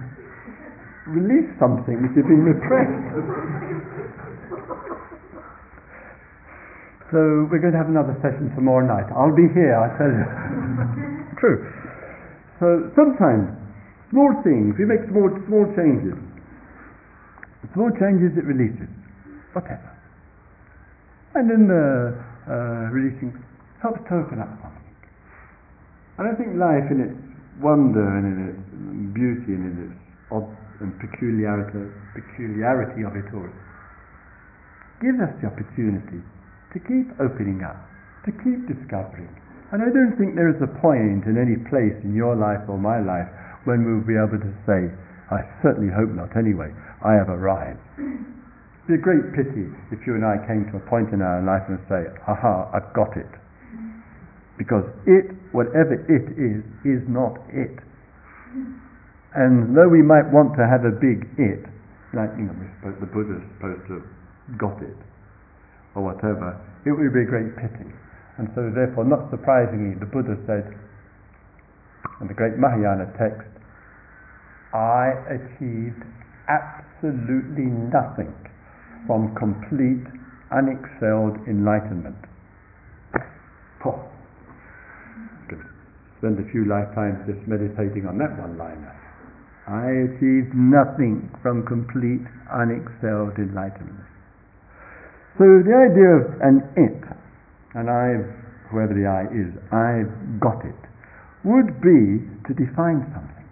released 1.06 1.54
something 1.62 2.02
which 2.02 2.18
had 2.18 2.26
been 2.26 2.44
repressed. 2.44 2.98
so 7.14 7.46
we're 7.48 7.62
going 7.62 7.78
to 7.78 7.80
have 7.80 7.94
another 7.94 8.18
session 8.26 8.50
tomorrow 8.58 8.82
night. 8.84 9.06
I'll 9.14 9.38
be 9.38 9.48
here, 9.54 9.78
I 9.78 9.88
tell 10.02 10.10
you. 10.10 10.26
True. 11.42 11.62
So 12.60 12.90
sometimes 12.98 13.54
small 14.10 14.34
things, 14.42 14.74
we 14.82 14.90
make 14.90 15.06
small 15.14 15.30
small 15.46 15.70
changes. 15.78 16.18
Small 17.78 17.94
changes 18.02 18.34
it 18.34 18.46
releases. 18.50 18.90
Whatever. 19.54 19.94
And 21.38 21.46
then 21.46 21.70
the 21.70 22.18
uh, 22.50 22.90
releasing 22.90 23.30
helps 23.82 24.02
to 24.10 24.26
open 24.26 24.42
up. 24.42 24.67
I 26.18 26.26
don't 26.26 26.38
think 26.38 26.58
life 26.58 26.90
in 26.90 26.98
its 26.98 27.18
wonder 27.62 28.02
and 28.02 28.26
in 28.26 28.38
its 28.50 28.62
beauty 29.14 29.54
and 29.54 29.64
in 29.70 29.76
its 29.90 29.98
odd 30.34 30.50
and 30.82 30.94
peculiarity, 30.98 31.94
peculiarity 32.14 33.06
of 33.06 33.14
it 33.18 33.30
all 33.34 33.50
gives 35.02 35.22
us 35.22 35.30
the 35.42 35.48
opportunity 35.50 36.22
to 36.74 36.78
keep 36.82 37.08
opening 37.22 37.62
up, 37.62 37.78
to 38.26 38.34
keep 38.42 38.66
discovering. 38.66 39.30
And 39.70 39.84
I 39.84 39.94
don't 39.94 40.16
think 40.18 40.34
there 40.34 40.50
is 40.50 40.58
a 40.64 40.72
point 40.82 41.28
in 41.30 41.38
any 41.38 41.60
place 41.70 41.94
in 42.02 42.16
your 42.18 42.34
life 42.34 42.66
or 42.66 42.80
my 42.80 42.98
life 42.98 43.28
when 43.70 43.84
we'll 43.86 44.06
be 44.08 44.18
able 44.18 44.40
to 44.40 44.54
say, 44.66 44.90
I 45.30 45.44
certainly 45.62 45.92
hope 45.92 46.10
not 46.16 46.34
anyway, 46.40 46.72
I 47.04 47.14
have 47.20 47.30
arrived. 47.30 47.84
It'd 48.00 48.88
be 48.88 48.96
a 48.96 49.04
great 49.04 49.36
pity 49.36 49.68
if 49.92 50.00
you 50.08 50.16
and 50.16 50.24
I 50.24 50.40
came 50.48 50.66
to 50.72 50.80
a 50.80 50.84
point 50.88 51.12
in 51.12 51.22
our 51.22 51.44
life 51.44 51.68
and 51.68 51.78
say, 51.92 52.08
aha, 52.26 52.72
I've 52.74 52.90
got 52.96 53.14
it. 53.20 53.28
Because 54.58 54.86
it, 55.06 55.32
whatever 55.54 55.94
it 56.10 56.26
is, 56.34 56.66
is 56.82 57.06
not 57.08 57.38
it. 57.54 57.78
And 59.38 59.78
though 59.78 59.88
we 59.88 60.02
might 60.02 60.26
want 60.34 60.58
to 60.58 60.66
have 60.66 60.82
a 60.82 60.94
big 60.98 61.30
it, 61.38 61.62
like 62.14 62.34
you 62.38 62.50
know, 62.50 62.58
the 62.98 63.06
Buddha's 63.06 63.44
supposed 63.58 63.86
to 63.88 64.02
have 64.02 64.10
got 64.58 64.82
it, 64.82 64.98
or 65.94 66.02
whatever, 66.10 66.58
it 66.86 66.92
would 66.92 67.14
be 67.14 67.22
a 67.22 67.30
great 67.30 67.54
pity. 67.56 67.92
And 68.38 68.50
so 68.56 68.72
therefore, 68.74 69.06
not 69.06 69.30
surprisingly, 69.30 69.98
the 70.00 70.06
Buddha 70.10 70.38
said 70.50 70.74
in 72.22 72.28
the 72.28 72.34
great 72.34 72.58
Mahayana 72.58 73.14
text, 73.18 73.46
I 74.74 75.14
achieved 75.30 76.02
absolutely 76.50 77.70
nothing 77.70 78.34
from 79.06 79.36
complete, 79.36 80.06
unexcelled 80.52 81.48
enlightenment. 81.48 82.18
Oh, 83.86 84.04
could 85.48 85.64
spend 86.18 86.40
a 86.42 86.48
few 86.52 86.66
lifetimes 86.66 87.22
just 87.30 87.42
meditating 87.48 88.06
on 88.10 88.18
that 88.18 88.34
one 88.38 88.58
liner. 88.58 88.94
I 89.68 90.10
achieved 90.10 90.56
nothing 90.56 91.30
from 91.44 91.68
complete, 91.68 92.24
unexcelled 92.50 93.38
enlightenment. 93.38 94.08
So 95.38 95.46
the 95.62 95.76
idea 95.76 96.10
of 96.18 96.24
an 96.42 96.64
it, 96.80 97.04
and 97.76 97.92
I, 97.92 98.16
whoever 98.72 98.96
the 98.96 99.06
I 99.06 99.30
is, 99.30 99.52
I've 99.70 100.40
got 100.40 100.64
it, 100.66 100.82
would 101.44 101.78
be 101.84 102.26
to 102.48 102.52
define 102.58 103.06
something. 103.14 103.48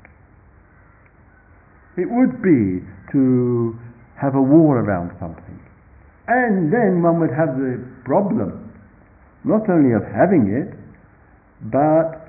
It 1.98 2.10
would 2.10 2.42
be 2.42 2.82
to 3.12 3.78
have 4.20 4.34
a 4.36 4.42
wall 4.42 4.74
around 4.74 5.12
something. 5.20 5.60
And 6.28 6.74
then 6.74 7.04
one 7.04 7.20
would 7.20 7.30
have 7.30 7.60
the 7.60 7.78
problem, 8.04 8.72
not 9.44 9.70
only 9.70 9.94
of 9.94 10.02
having 10.10 10.50
it, 10.50 10.74
but 11.70 12.25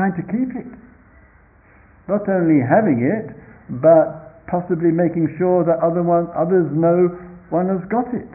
trying 0.00 0.16
to 0.16 0.24
keep 0.32 0.48
it. 0.56 0.70
Not 2.08 2.24
only 2.24 2.64
having 2.64 3.04
it, 3.04 3.36
but 3.84 4.48
possibly 4.48 4.88
making 4.88 5.28
sure 5.36 5.60
that 5.68 5.76
other 5.84 6.00
one, 6.00 6.32
others 6.32 6.64
know 6.72 7.12
one 7.52 7.68
has 7.68 7.84
got 7.92 8.08
it. 8.16 8.32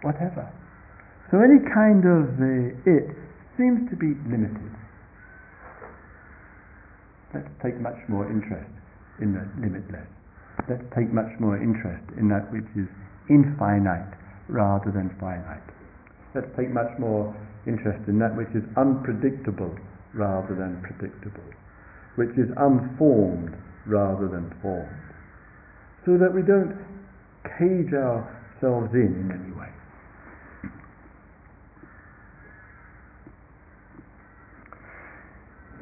Whatever. 0.00 0.48
So 1.28 1.44
any 1.44 1.60
kind 1.68 2.00
of 2.08 2.32
uh, 2.40 2.88
it 2.88 3.12
seems 3.60 3.84
to 3.92 3.96
be 4.00 4.16
limited. 4.24 4.72
Let's 7.36 7.52
take 7.60 7.76
much 7.76 8.00
more 8.08 8.24
interest 8.32 8.72
in 9.20 9.36
the 9.36 9.44
limitless. 9.60 10.08
Let's 10.64 10.86
take 10.96 11.12
much 11.12 11.28
more 11.36 11.60
interest 11.60 12.08
in 12.16 12.32
that 12.32 12.48
which 12.48 12.66
is 12.72 12.88
infinite 13.28 14.08
rather 14.48 14.88
than 14.88 15.12
finite. 15.20 15.60
Let's 16.32 16.48
take 16.56 16.72
much 16.72 16.88
more 16.96 17.36
interest 17.66 18.00
in 18.08 18.16
that 18.24 18.32
which 18.32 18.48
is 18.56 18.64
unpredictable 18.78 19.76
rather 20.16 20.56
than 20.56 20.80
predictable, 20.82 21.44
which 22.16 22.32
is 22.36 22.48
unformed 22.56 23.54
rather 23.86 24.26
than 24.28 24.50
formed, 24.62 25.12
so 26.04 26.16
that 26.18 26.32
we 26.32 26.42
don't 26.42 26.74
cage 27.58 27.92
ourselves 27.92 28.90
in 28.94 29.12
in 29.12 29.28
any 29.30 29.52
way. 29.52 29.70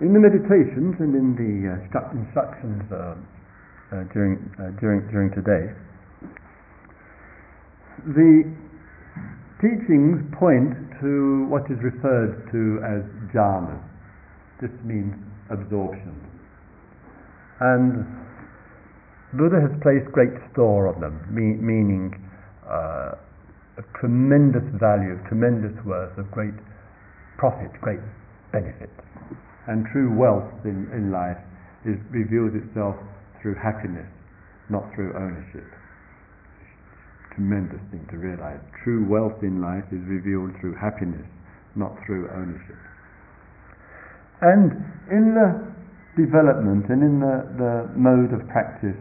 In 0.00 0.12
the 0.12 0.18
meditations 0.18 0.96
and 0.98 1.14
in 1.14 1.38
the 1.38 1.70
uh, 1.70 2.10
instructions 2.18 2.82
uh, 2.90 3.14
uh, 3.94 4.02
during, 4.12 4.42
uh, 4.58 4.74
during, 4.80 5.06
during 5.08 5.30
today, 5.30 5.70
the 8.04 8.42
teachings 9.62 10.18
point 10.34 10.74
to 11.00 11.46
what 11.48 11.62
is 11.70 11.78
referred 11.80 12.42
to 12.50 12.82
as 12.82 13.06
jhanas. 13.32 13.83
This 14.64 14.72
means 14.80 15.12
absorption. 15.52 16.16
And 17.60 18.08
Buddha 19.36 19.60
has 19.60 19.76
placed 19.84 20.08
great 20.16 20.32
store 20.56 20.88
on 20.88 21.04
them, 21.04 21.20
me- 21.28 21.60
meaning 21.60 22.16
uh, 22.64 23.20
a 23.76 23.84
tremendous 24.00 24.64
value, 24.80 25.20
tremendous 25.28 25.76
worth, 25.84 26.16
of 26.16 26.30
great 26.32 26.56
profit, 27.36 27.68
great 27.84 28.00
benefit 28.52 28.88
and 29.66 29.86
true 29.92 30.12
wealth 30.12 30.52
in, 30.64 30.88
in 30.92 31.10
life 31.10 31.40
is, 31.84 31.96
reveals 32.12 32.52
itself 32.52 32.96
through 33.40 33.56
happiness, 33.56 34.08
not 34.68 34.84
through 34.94 35.12
ownership. 35.16 35.64
Tremendous 37.34 37.80
thing 37.90 38.06
to 38.12 38.16
realize. 38.16 38.60
True 38.84 39.08
wealth 39.08 39.42
in 39.42 39.60
life 39.60 39.84
is 39.90 40.00
revealed 40.06 40.52
through 40.60 40.76
happiness, 40.76 41.26
not 41.74 41.96
through 42.06 42.28
ownership. 42.30 42.78
And 44.40 44.72
in 45.10 45.34
the 45.34 45.48
development 46.16 46.88
and 46.88 47.02
in 47.02 47.20
the, 47.20 47.36
the 47.58 47.74
mode 47.94 48.32
of 48.34 48.46
practice 48.48 48.98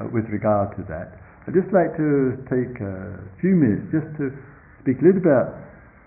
uh, 0.00 0.08
with 0.12 0.24
regard 0.28 0.76
to 0.76 0.82
that, 0.88 1.20
I'd 1.46 1.54
just 1.54 1.72
like 1.76 1.92
to 1.96 2.40
take 2.48 2.80
a 2.80 3.20
few 3.40 3.52
minutes 3.52 3.92
just 3.92 4.08
to 4.16 4.32
speak 4.80 5.00
a 5.00 5.04
little 5.04 5.20
about 5.20 5.52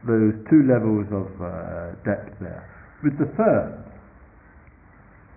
those 0.06 0.34
two 0.50 0.66
levels 0.66 1.06
of 1.14 1.30
uh, 1.38 1.94
depth 2.02 2.38
there. 2.42 2.66
With 3.04 3.18
the 3.22 3.30
first, 3.38 3.86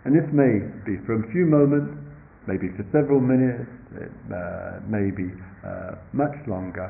and 0.04 0.16
this 0.16 0.24
may 0.32 0.64
be 0.88 0.96
for 1.04 1.20
a 1.20 1.24
few 1.32 1.44
moments, 1.44 1.92
maybe 2.48 2.72
for 2.76 2.84
several 2.92 3.20
minutes, 3.20 3.68
it 4.00 4.12
uh, 4.32 4.80
may 4.88 5.12
be 5.12 5.28
uh, 5.60 6.00
much 6.16 6.32
longer, 6.48 6.88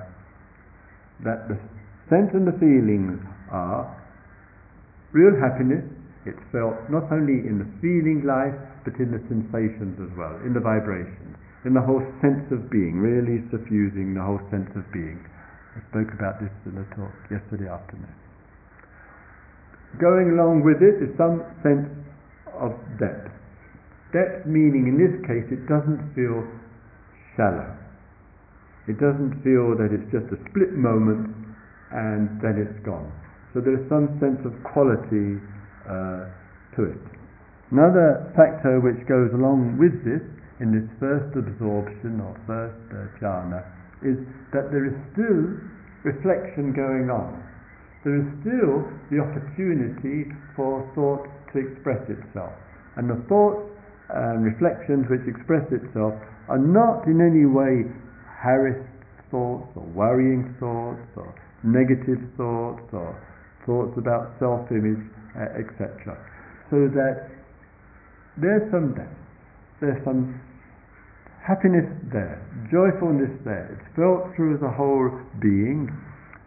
that 1.27 1.51
the 1.51 1.59
sense 2.07 2.31
and 2.35 2.47
the 2.47 2.55
feelings 2.63 3.19
are 3.51 3.91
real 5.11 5.35
happiness. 5.35 5.83
It's 6.28 6.40
felt 6.52 6.76
not 6.92 7.09
only 7.09 7.48
in 7.48 7.56
the 7.56 7.68
feeling 7.80 8.28
life, 8.28 8.56
but 8.85 8.96
in 9.00 9.09
the 9.09 9.22
sensations 9.28 9.96
as 10.00 10.12
well, 10.16 10.37
in 10.44 10.52
the 10.52 10.61
vibrations, 10.61 11.37
in 11.64 11.72
the 11.72 11.80
whole 11.80 12.04
sense 12.20 12.44
of 12.52 12.68
being, 12.68 13.00
really 13.00 13.40
suffusing 13.48 14.12
the 14.12 14.20
whole 14.20 14.40
sense 14.52 14.68
of 14.76 14.85
being. 14.92 15.16
I 15.76 15.80
spoke 15.88 16.12
about 16.12 16.40
this 16.40 16.52
in 16.68 16.76
a 16.76 16.85
talk 16.92 17.14
yesterday 17.33 17.72
afternoon. 17.72 18.12
Going 19.98 20.37
along 20.37 20.62
with 20.62 20.85
it 20.85 21.02
is 21.02 21.11
some 21.16 21.40
sense 21.64 21.88
of 22.61 22.76
depth. 23.00 23.33
Depth 24.12 24.46
meaning 24.46 24.92
in 24.92 24.96
this 25.00 25.14
case 25.24 25.46
it 25.48 25.64
doesn't 25.66 26.14
feel 26.14 26.44
shallow. 27.35 27.70
It 28.87 29.00
doesn't 29.00 29.40
feel 29.42 29.72
that 29.78 29.94
it's 29.94 30.06
just 30.12 30.28
a 30.35 30.38
split 30.50 30.74
moment 30.76 31.33
and 31.90 32.28
then 32.42 32.59
it's 32.61 32.76
gone. 32.85 33.11
So 33.54 33.61
there's 33.61 33.83
some 33.88 34.18
sense 34.22 34.38
of 34.46 34.54
quality 34.62 35.42
uh, 35.87 36.29
to 36.77 36.90
it. 36.93 37.05
Another 37.71 38.27
factor 38.35 38.83
which 38.83 38.99
goes 39.07 39.31
along 39.33 39.79
with 39.79 39.95
this 40.03 40.23
in 40.59 40.75
this 40.75 40.87
first 40.99 41.31
absorption 41.38 42.21
or 42.21 42.35
first 42.45 42.83
uh, 42.90 43.09
jhana 43.23 43.62
is 44.03 44.19
that 44.53 44.69
there 44.75 44.85
is 44.85 44.97
still 45.14 45.57
reflection 46.05 46.73
going 46.73 47.09
on. 47.12 47.37
There 48.05 48.16
is 48.16 48.29
still 48.40 48.88
the 49.12 49.21
opportunity 49.21 50.33
for 50.57 50.85
thought 50.97 51.29
to 51.52 51.57
express 51.61 52.00
itself. 52.09 52.52
And 52.96 53.09
the 53.09 53.21
thoughts 53.29 53.71
and 54.09 54.44
reflections 54.44 55.07
which 55.07 55.25
express 55.29 55.65
itself 55.71 56.17
are 56.48 56.59
not 56.59 57.07
in 57.07 57.21
any 57.21 57.46
way 57.46 57.87
harassed 58.27 58.88
thoughts 59.31 59.69
or 59.77 59.87
worrying 59.94 60.57
thoughts 60.59 61.07
or 61.15 61.31
negative 61.63 62.19
thoughts 62.37 62.88
or 62.92 63.15
thoughts 63.67 63.94
about 63.96 64.35
self-image, 64.38 65.02
uh, 65.37 65.61
etc. 65.61 66.17
So 66.71 66.88
that 66.92 67.31
there's 68.38 68.65
some 68.71 68.94
there's 69.81 70.00
some 70.04 70.40
happiness 71.40 71.88
there, 72.13 72.38
joyfulness 72.69 73.33
there. 73.44 73.75
It's 73.75 73.88
felt 73.96 74.29
through 74.37 74.61
the 74.61 74.71
whole 74.71 75.08
being, 75.40 75.88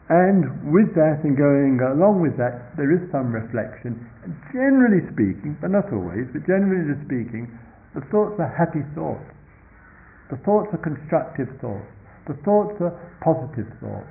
and 0.09 0.69
with 0.69 0.93
that 0.93 1.25
and 1.25 1.33
going 1.33 1.81
along 1.81 2.21
with 2.21 2.37
that, 2.37 2.75
there 2.77 2.93
is 2.93 3.01
some 3.09 3.33
reflection. 3.33 3.97
And 4.23 4.37
generally 4.53 5.01
speaking, 5.11 5.57
but 5.59 5.73
not 5.73 5.89
always, 5.91 6.29
but 6.31 6.45
generally 6.45 6.93
speaking, 7.07 7.49
the 7.95 8.05
thoughts 8.13 8.37
are 8.39 8.51
happy 8.51 8.85
thoughts. 8.93 9.25
The 10.31 10.39
thoughts 10.45 10.69
are 10.73 10.81
constructive 10.81 11.49
thoughts. 11.59 11.89
The 12.27 12.37
thoughts 12.47 12.79
are 12.79 12.95
positive 13.19 13.67
thoughts. 13.83 14.09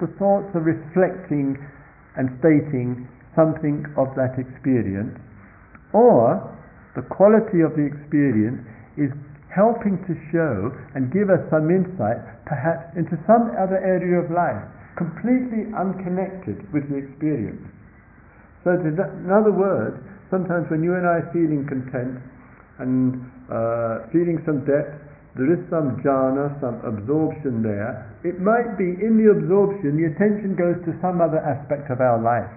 The 0.00 0.10
thoughts 0.20 0.52
are 0.52 0.64
reflecting 0.64 1.56
and 2.16 2.30
stating 2.38 3.08
something 3.34 3.84
of 3.98 4.14
that 4.14 4.38
experience. 4.38 5.18
Or 5.92 6.42
the 6.94 7.02
quality 7.02 7.62
of 7.62 7.74
the 7.74 7.86
experience 7.86 8.62
is 8.96 9.10
helping 9.50 10.02
to 10.06 10.14
show 10.34 10.74
and 10.98 11.14
give 11.14 11.30
us 11.30 11.42
some 11.50 11.70
insight, 11.70 12.18
perhaps 12.46 12.90
into 12.98 13.14
some 13.26 13.54
other 13.54 13.78
area 13.78 14.18
of 14.18 14.30
life, 14.30 14.58
completely 14.98 15.70
unconnected 15.74 16.58
with 16.74 16.86
the 16.90 16.98
experience. 16.98 17.62
So, 18.66 18.74
in 18.74 19.30
other 19.30 19.54
words, 19.54 19.98
sometimes 20.30 20.66
when 20.70 20.82
you 20.82 20.98
and 20.98 21.06
I 21.06 21.22
are 21.22 21.30
feeling 21.30 21.62
content 21.68 22.18
and 22.82 23.22
uh, 23.46 24.10
feeling 24.10 24.42
some 24.42 24.66
depth, 24.66 25.03
there 25.34 25.50
is 25.50 25.58
some 25.66 25.98
jhana, 26.06 26.54
some 26.62 26.78
absorption 26.86 27.62
there. 27.62 28.06
It 28.22 28.38
might 28.38 28.78
be 28.78 28.94
in 29.02 29.18
the 29.18 29.34
absorption, 29.34 29.98
the 29.98 30.06
attention 30.14 30.54
goes 30.54 30.78
to 30.86 30.94
some 31.02 31.18
other 31.18 31.42
aspect 31.42 31.90
of 31.90 31.98
our 31.98 32.22
life. 32.22 32.50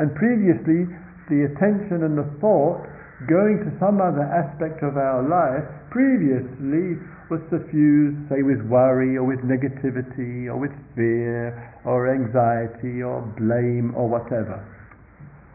And 0.00 0.16
previously, 0.16 0.88
the 1.28 1.52
attention 1.52 2.04
and 2.04 2.16
the 2.16 2.28
thought 2.40 2.80
going 3.28 3.60
to 3.62 3.70
some 3.78 4.00
other 4.00 4.24
aspect 4.24 4.82
of 4.82 4.96
our 4.96 5.22
life 5.22 5.64
previously 5.92 6.98
was 7.30 7.40
suffused, 7.48 8.18
say, 8.28 8.42
with 8.42 8.60
worry 8.68 9.16
or 9.16 9.24
with 9.24 9.40
negativity 9.44 10.48
or 10.48 10.56
with 10.56 10.72
fear 10.96 11.52
or 11.84 12.12
anxiety 12.12 13.00
or 13.02 13.22
blame 13.36 13.92
or 13.96 14.08
whatever. 14.08 14.60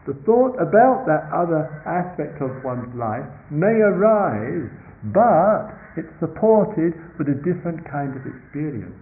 The 0.07 0.13
thought 0.25 0.57
about 0.57 1.05
that 1.05 1.29
other 1.29 1.69
aspect 1.85 2.41
of 2.41 2.49
one's 2.63 2.89
life 2.95 3.27
may 3.51 3.77
arise, 3.83 4.71
but 5.13 5.78
it's 5.99 6.15
supported 6.23 6.95
with 7.19 7.27
a 7.27 7.37
different 7.43 7.83
kind 7.91 8.15
of 8.15 8.23
experience. 8.23 8.95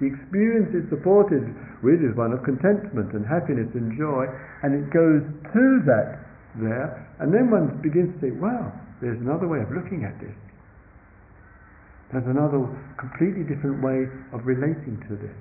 The 0.00 0.12
experience 0.12 0.74
is 0.76 0.84
supported 0.92 1.48
with 1.80 2.04
is 2.04 2.12
one 2.18 2.36
of 2.36 2.44
contentment 2.44 3.16
and 3.16 3.24
happiness 3.24 3.70
and 3.72 3.96
joy, 3.96 4.28
and 4.62 4.76
it 4.76 4.92
goes 4.92 5.22
to 5.24 5.64
that 5.88 6.20
there, 6.60 7.08
and 7.20 7.32
then 7.32 7.48
one 7.48 7.80
begins 7.80 8.12
to 8.20 8.28
say, 8.28 8.32
wow, 8.36 8.68
there's 9.00 9.20
another 9.20 9.48
way 9.48 9.64
of 9.64 9.70
looking 9.72 10.04
at 10.04 10.18
this. 10.20 10.34
There's 12.12 12.28
another 12.28 12.60
completely 13.00 13.42
different 13.48 13.80
way 13.80 14.04
of 14.36 14.44
relating 14.44 15.00
to 15.08 15.16
this. 15.16 15.38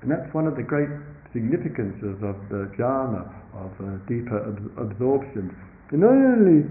And 0.00 0.10
that's 0.10 0.26
one 0.34 0.48
of 0.48 0.56
the 0.56 0.64
great 0.64 0.90
significances 1.32 2.18
of 2.24 2.36
the 2.48 2.72
jhana, 2.74 3.28
of 3.54 3.70
uh, 3.78 4.00
deeper 4.08 4.40
ab- 4.40 4.90
absorption. 4.90 5.54
It 5.92 6.00
not 6.00 6.16
only 6.16 6.66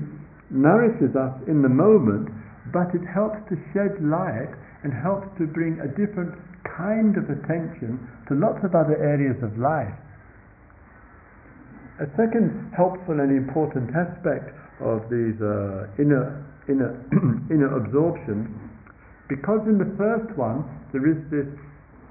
nourishes 0.51 1.15
us 1.15 1.33
in 1.47 1.63
the 1.63 1.71
moment, 1.71 2.29
but 2.71 2.91
it 2.93 3.03
helps 3.07 3.39
to 3.49 3.55
shed 3.73 3.97
light 4.03 4.51
and 4.83 4.93
helps 4.93 5.27
to 5.39 5.47
bring 5.47 5.79
a 5.79 5.89
different 5.95 6.35
kind 6.77 7.17
of 7.17 7.25
attention 7.31 7.99
to 8.27 8.35
lots 8.35 8.59
of 8.63 8.75
other 8.75 8.95
areas 8.99 9.39
of 9.41 9.57
life. 9.57 9.93
A 11.99 12.07
second 12.17 12.73
helpful 12.75 13.19
and 13.19 13.29
important 13.29 13.93
aspect 13.93 14.49
of 14.81 15.05
these 15.09 15.37
uh, 15.41 15.85
inner 16.01 16.41
inner, 16.69 16.97
inner 17.53 17.69
absorption, 17.77 18.49
because 19.29 19.61
in 19.65 19.77
the 19.77 19.89
first 19.97 20.29
one 20.37 20.65
there 20.93 21.05
is 21.05 21.17
this 21.29 21.47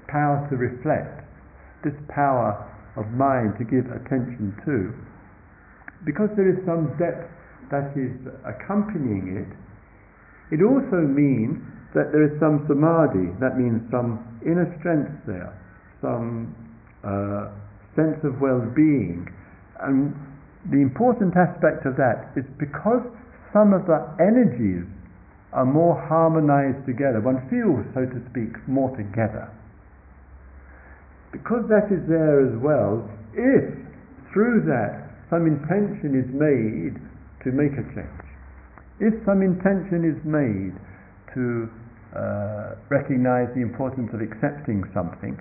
power 0.07 0.43
to 0.49 0.55
reflect, 0.55 1.23
this 1.83 1.95
power 2.11 2.55
of 2.95 3.07
mind 3.15 3.55
to 3.57 3.63
give 3.63 3.87
attention 3.91 4.55
to, 4.65 4.91
because 6.05 6.29
there 6.35 6.49
is 6.49 6.59
some 6.65 6.91
depth 6.99 7.27
that 7.71 7.95
is 7.95 8.13
accompanying 8.45 9.41
it, 9.41 9.51
it 10.51 10.61
also 10.61 10.99
means 11.07 11.57
that 11.95 12.11
there 12.11 12.23
is 12.23 12.35
some 12.39 12.63
samadhi, 12.67 13.31
that 13.39 13.55
means 13.59 13.83
some 13.91 14.19
inner 14.43 14.67
strength 14.79 15.11
there, 15.27 15.51
some 15.99 16.55
uh, 17.03 17.51
sense 17.95 18.19
of 18.23 18.39
well-being. 18.39 19.27
And 19.83 20.15
the 20.71 20.79
important 20.79 21.35
aspect 21.35 21.87
of 21.87 21.95
that 21.97 22.31
is 22.35 22.47
because 22.59 23.03
some 23.51 23.73
of 23.73 23.87
the 23.87 23.99
energies 24.19 24.87
are 25.51 25.67
more 25.67 25.99
harmonized 26.07 26.85
together. 26.87 27.19
One 27.19 27.43
feels, 27.51 27.83
so 27.91 28.07
to 28.07 28.19
speak, 28.31 28.55
more 28.67 28.95
together. 28.95 29.51
Because 31.31 31.67
that 31.67 31.91
is 31.91 32.03
there 32.07 32.43
as 32.43 32.55
well, 32.59 33.03
if 33.35 33.67
through 34.31 34.63
that 34.67 35.11
some 35.27 35.47
intention 35.47 36.15
is 36.15 36.27
made 36.31 36.99
to 37.43 37.51
make 37.51 37.73
a 37.73 37.85
change, 37.95 38.25
if 39.01 39.13
some 39.25 39.41
intention 39.41 40.05
is 40.05 40.17
made 40.21 40.77
to 41.33 41.65
uh, 42.13 42.75
recognize 42.93 43.49
the 43.55 43.61
importance 43.61 44.09
of 44.13 44.21
accepting 44.21 44.83
something, 44.93 45.33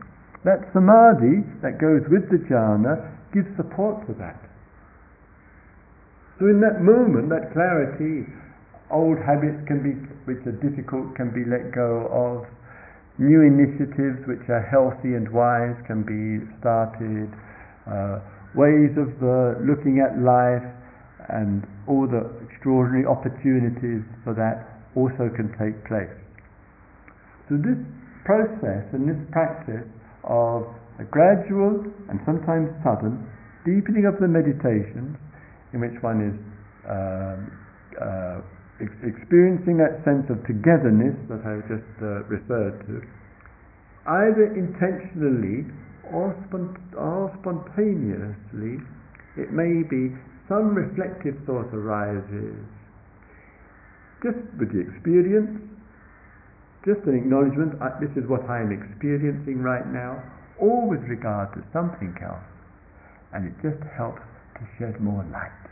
that 0.44 0.64
samadhi 0.72 1.44
that 1.60 1.76
goes 1.76 2.00
with 2.08 2.24
the 2.32 2.40
jhana 2.48 2.96
gives 3.36 3.48
support 3.60 4.00
to 4.08 4.16
that. 4.16 4.40
So 6.40 6.48
in 6.48 6.64
that 6.64 6.80
moment, 6.80 7.28
that 7.28 7.52
clarity, 7.52 8.24
old 8.88 9.20
habits 9.20 9.60
can 9.68 9.84
be, 9.84 9.92
which 10.24 10.40
are 10.48 10.56
difficult, 10.64 11.12
can 11.14 11.28
be 11.36 11.44
let 11.44 11.68
go 11.76 12.08
of. 12.08 12.48
New 13.20 13.44
initiatives 13.44 14.24
which 14.24 14.48
are 14.48 14.64
healthy 14.64 15.12
and 15.12 15.28
wise 15.28 15.76
can 15.84 16.00
be 16.00 16.40
started. 16.56 17.28
Uh, 17.84 18.24
ways 18.56 18.96
of 18.96 19.12
uh, 19.20 19.60
looking 19.60 20.00
at 20.00 20.16
life 20.24 20.64
and 21.30 21.62
all 21.86 22.06
the 22.06 22.26
extraordinary 22.50 23.06
opportunities 23.06 24.02
for 24.24 24.34
that 24.34 24.66
also 24.98 25.30
can 25.32 25.50
take 25.56 25.78
place. 25.86 26.10
So 27.48 27.58
this 27.58 27.78
process 28.26 28.86
and 28.92 29.06
this 29.06 29.18
practice 29.30 29.86
of 30.26 30.66
a 30.98 31.06
gradual 31.06 31.82
and 32.10 32.20
sometimes 32.26 32.70
sudden 32.84 33.22
deepening 33.64 34.06
of 34.06 34.18
the 34.20 34.28
meditations 34.28 35.16
in 35.72 35.80
which 35.80 35.96
one 36.02 36.18
is 36.20 36.36
um, 36.88 37.38
uh, 38.00 38.38
ex- 38.82 39.02
experiencing 39.04 39.78
that 39.78 40.02
sense 40.04 40.26
of 40.32 40.40
togetherness 40.48 41.16
that 41.28 41.42
I 41.46 41.60
just 41.68 41.90
uh, 42.02 42.26
referred 42.26 42.80
to, 42.88 42.94
either 44.08 44.50
intentionally 44.56 45.68
or, 46.10 46.34
spont- 46.48 46.80
or 46.96 47.30
spontaneously, 47.40 48.82
it 49.38 49.52
may 49.52 49.86
be 49.86 50.16
some 50.50 50.74
reflective 50.74 51.38
thought 51.46 51.70
arises, 51.70 52.58
just 54.18 54.42
with 54.58 54.74
the 54.74 54.82
experience, 54.82 55.62
just 56.82 57.06
an 57.06 57.14
acknowledgement, 57.14 57.78
this 58.02 58.10
is 58.18 58.26
what 58.26 58.42
I 58.50 58.58
am 58.66 58.74
experiencing 58.74 59.62
right 59.62 59.86
now, 59.86 60.18
or 60.58 60.90
with 60.90 61.06
regard 61.06 61.54
to 61.54 61.62
something 61.72 62.10
else, 62.18 62.50
and 63.30 63.46
it 63.46 63.54
just 63.62 63.78
helps 63.94 64.26
to 64.58 64.66
shed 64.76 64.98
more 64.98 65.22
light 65.30 65.70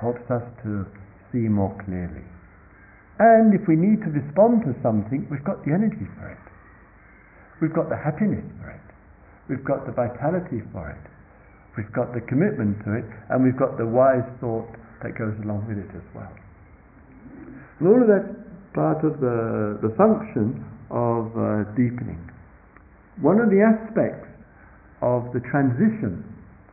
helps 0.00 0.28
us 0.30 0.42
to 0.60 0.84
see 1.32 1.48
more 1.48 1.72
clearly. 1.84 2.24
And 3.18 3.54
if 3.54 3.64
we 3.64 3.76
need 3.78 4.02
to 4.02 4.10
respond 4.10 4.66
to 4.66 4.74
something, 4.82 5.26
we've 5.30 5.44
got 5.44 5.64
the 5.64 5.72
energy 5.72 6.04
for 6.18 6.28
it. 6.28 6.44
We've 7.62 7.72
got 7.72 7.88
the 7.88 7.96
happiness 7.96 8.44
for 8.60 8.68
it. 8.68 8.86
We've 9.48 9.64
got 9.64 9.86
the 9.86 9.92
vitality 9.92 10.60
for 10.72 10.90
it. 10.90 11.04
We've 11.76 11.92
got 11.92 12.14
the 12.14 12.22
commitment 12.30 12.78
to 12.86 12.94
it, 12.94 13.06
and 13.30 13.42
we've 13.42 13.58
got 13.58 13.76
the 13.78 13.86
wise 13.86 14.26
thought 14.40 14.70
that 15.02 15.18
goes 15.18 15.34
along 15.42 15.66
with 15.66 15.78
it 15.78 15.90
as 15.90 16.06
well. 16.14 16.30
And 17.78 17.88
all 17.88 17.98
of 17.98 18.08
that's 18.08 18.30
part 18.74 19.02
of 19.02 19.18
the, 19.18 19.82
the 19.82 19.90
function 19.98 20.62
of 20.90 21.34
uh, 21.34 21.66
deepening. 21.74 22.22
One 23.22 23.38
of 23.38 23.50
the 23.50 23.62
aspects 23.62 24.30
of 25.02 25.30
the 25.34 25.42
transition 25.50 26.22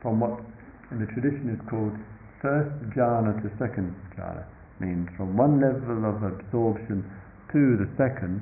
from 0.02 0.20
what 0.20 0.42
in 0.90 1.00
the 1.00 1.10
tradition 1.14 1.54
is 1.54 1.62
called 1.70 1.94
first 2.42 2.74
jhana 2.98 3.38
to 3.42 3.48
second 3.62 3.94
jhana 4.18 4.44
means 4.82 5.08
from 5.16 5.38
one 5.38 5.62
level 5.62 6.10
of 6.10 6.26
absorption 6.26 7.06
to 7.54 7.78
the 7.78 7.90
second 7.98 8.42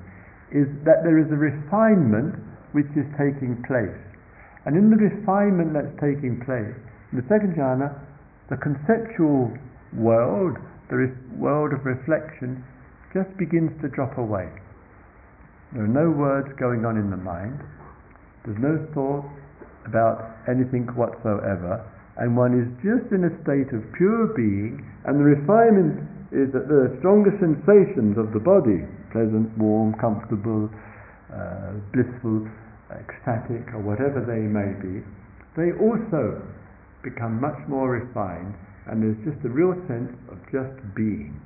is 0.55 0.65
that 0.87 1.03
there 1.03 1.19
is 1.19 1.27
a 1.29 1.37
refinement 1.37 2.35
which 2.71 2.89
is 2.95 3.05
taking 3.19 3.59
place. 3.67 3.99
And 4.65 4.75
in 4.75 4.89
the 4.89 4.99
refinement 4.99 5.73
that's 5.73 5.93
taking 5.99 6.41
place, 6.43 6.75
in 7.11 7.21
the 7.21 7.27
second 7.27 7.55
jhana, 7.55 7.95
the 8.49 8.57
conceptual 8.57 9.53
world, 9.95 10.57
the 10.89 11.11
world 11.37 11.73
of 11.73 11.85
reflection, 11.85 12.63
just 13.13 13.29
begins 13.37 13.71
to 13.81 13.89
drop 13.89 14.17
away. 14.17 14.49
There 15.73 15.85
are 15.85 15.89
no 15.89 16.09
words 16.09 16.49
going 16.59 16.85
on 16.85 16.97
in 16.97 17.09
the 17.09 17.17
mind. 17.17 17.61
There's 18.45 18.59
no 18.59 18.77
thought 18.93 19.25
about 19.85 20.37
anything 20.49 20.85
whatsoever 20.93 21.85
and 22.19 22.35
one 22.35 22.51
is 22.51 22.67
just 22.83 23.07
in 23.15 23.23
a 23.23 23.33
state 23.47 23.71
of 23.71 23.79
pure 23.95 24.35
being, 24.35 24.83
and 25.07 25.15
the 25.15 25.23
refinement 25.23 26.03
is 26.35 26.51
that 26.51 26.67
the 26.67 26.91
stronger 26.99 27.31
sensations 27.39 28.19
of 28.19 28.35
the 28.35 28.43
body, 28.43 28.83
pleasant, 29.15 29.47
warm, 29.55 29.95
comfortable, 29.95 30.67
uh, 31.31 31.79
blissful, 31.95 32.43
ecstatic, 32.91 33.69
or 33.73 33.81
whatever 33.85 34.25
they 34.25 34.41
may 34.49 34.73
be, 34.81 35.05
they 35.57 35.73
also 35.77 36.41
become 37.03 37.39
much 37.39 37.57
more 37.67 38.01
refined, 38.01 38.55
and 38.87 39.01
there's 39.01 39.19
just 39.23 39.39
a 39.45 39.51
real 39.51 39.77
sense 39.87 40.11
of 40.31 40.37
just 40.49 40.73
being. 40.95 41.37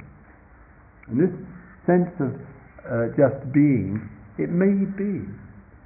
And 1.08 1.20
this 1.20 1.34
sense 1.86 2.12
of 2.24 2.32
uh, 2.88 3.12
just 3.20 3.44
being, 3.52 4.00
it 4.40 4.50
may 4.50 4.88
be 4.96 5.28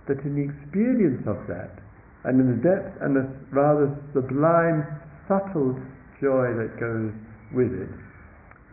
that 0.07 0.21
in 0.23 0.37
the 0.37 0.45
experience 0.45 1.25
of 1.25 1.41
that, 1.49 1.81
and 2.23 2.39
in 2.39 2.47
the 2.57 2.61
depth 2.61 3.01
and 3.01 3.15
the 3.15 3.25
rather 3.51 3.91
sublime, 4.13 4.85
subtle 5.27 5.75
joy 6.21 6.53
that 6.57 6.79
goes 6.79 7.13
with 7.53 7.71
it, 7.73 7.91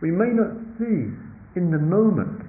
we 0.01 0.11
may 0.11 0.31
not 0.31 0.53
see 0.77 1.11
in 1.55 1.71
the 1.71 1.79
moment, 1.79 2.43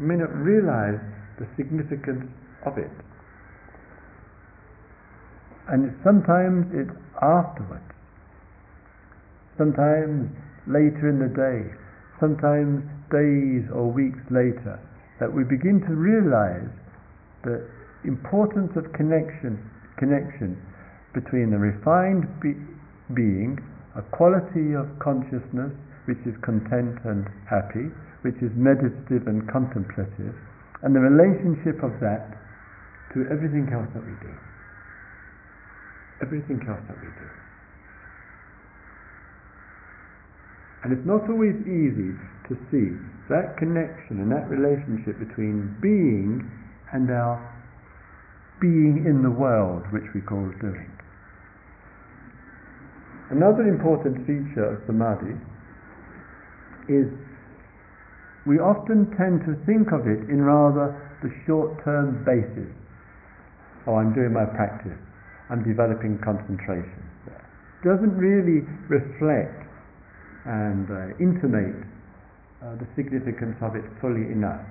we 0.00 0.06
may 0.06 0.16
not 0.16 0.32
realize 0.34 0.98
the 1.38 1.46
significance 1.56 2.24
of 2.64 2.78
it. 2.78 2.92
And 5.68 5.96
sometimes 6.04 6.68
it's 6.76 6.92
afterwards, 7.24 7.88
sometimes 9.56 10.28
later 10.68 11.08
in 11.08 11.16
the 11.16 11.32
day, 11.32 11.72
sometimes 12.20 12.84
days 13.08 13.64
or 13.72 13.88
weeks 13.88 14.20
later, 14.28 14.76
that 15.20 15.32
we 15.32 15.40
begin 15.44 15.80
to 15.88 15.96
realize 15.96 16.68
the 17.48 17.64
importance 18.04 18.76
of 18.76 18.92
connection, 18.92 19.56
connection 19.96 20.60
between 21.16 21.48
the 21.48 21.56
refined 21.56 22.28
be- 22.44 22.60
being, 23.16 23.56
a 23.96 24.02
quality 24.12 24.76
of 24.76 24.84
consciousness 25.00 25.72
which 26.04 26.20
is 26.28 26.36
content 26.44 27.00
and 27.08 27.24
happy, 27.48 27.88
which 28.20 28.36
is 28.44 28.52
meditative 28.52 29.24
and 29.24 29.48
contemplative, 29.48 30.36
and 30.84 30.92
the 30.92 31.00
relationship 31.00 31.80
of 31.80 31.96
that 32.04 32.36
to 33.16 33.24
everything 33.32 33.64
else 33.72 33.88
that 33.94 34.04
we 34.04 34.12
do 34.20 34.34
everything 36.24 36.56
else 36.64 36.80
that 36.88 36.96
we 36.96 37.12
do. 37.20 37.30
And 40.84 40.92
it's 40.92 41.04
not 41.04 41.28
always 41.28 41.56
easy 41.68 42.16
to 42.48 42.56
see 42.72 42.96
that 43.28 43.56
connection 43.60 44.20
and 44.20 44.32
that 44.32 44.48
relationship 44.48 45.20
between 45.20 45.76
being 45.80 46.44
and 46.92 47.08
our 47.12 47.40
being 48.60 49.04
in 49.04 49.20
the 49.20 49.32
world, 49.32 49.84
which 49.92 50.04
we 50.14 50.20
call 50.20 50.44
doing. 50.60 50.88
Another 53.32 53.64
important 53.68 54.24
feature 54.28 54.76
of 54.76 54.84
samadhi 54.86 55.36
is 56.88 57.08
we 58.46 58.60
often 58.60 59.08
tend 59.16 59.40
to 59.48 59.56
think 59.64 59.88
of 59.88 60.04
it 60.04 60.28
in 60.28 60.44
rather 60.44 60.92
the 61.24 61.32
short-term 61.48 62.20
basis. 62.28 62.68
Oh, 63.88 63.96
I'm 63.96 64.12
doing 64.12 64.32
my 64.36 64.44
practice 64.44 65.00
and 65.50 65.64
developing 65.64 66.18
concentration. 66.24 67.02
Doesn't 67.84 68.16
really 68.16 68.64
reflect 68.88 69.60
and 70.48 70.88
uh, 70.88 71.16
intimate 71.20 71.84
uh, 72.64 72.76
the 72.80 72.88
significance 72.96 73.56
of 73.60 73.76
it 73.76 73.84
fully 74.00 74.24
enough. 74.32 74.64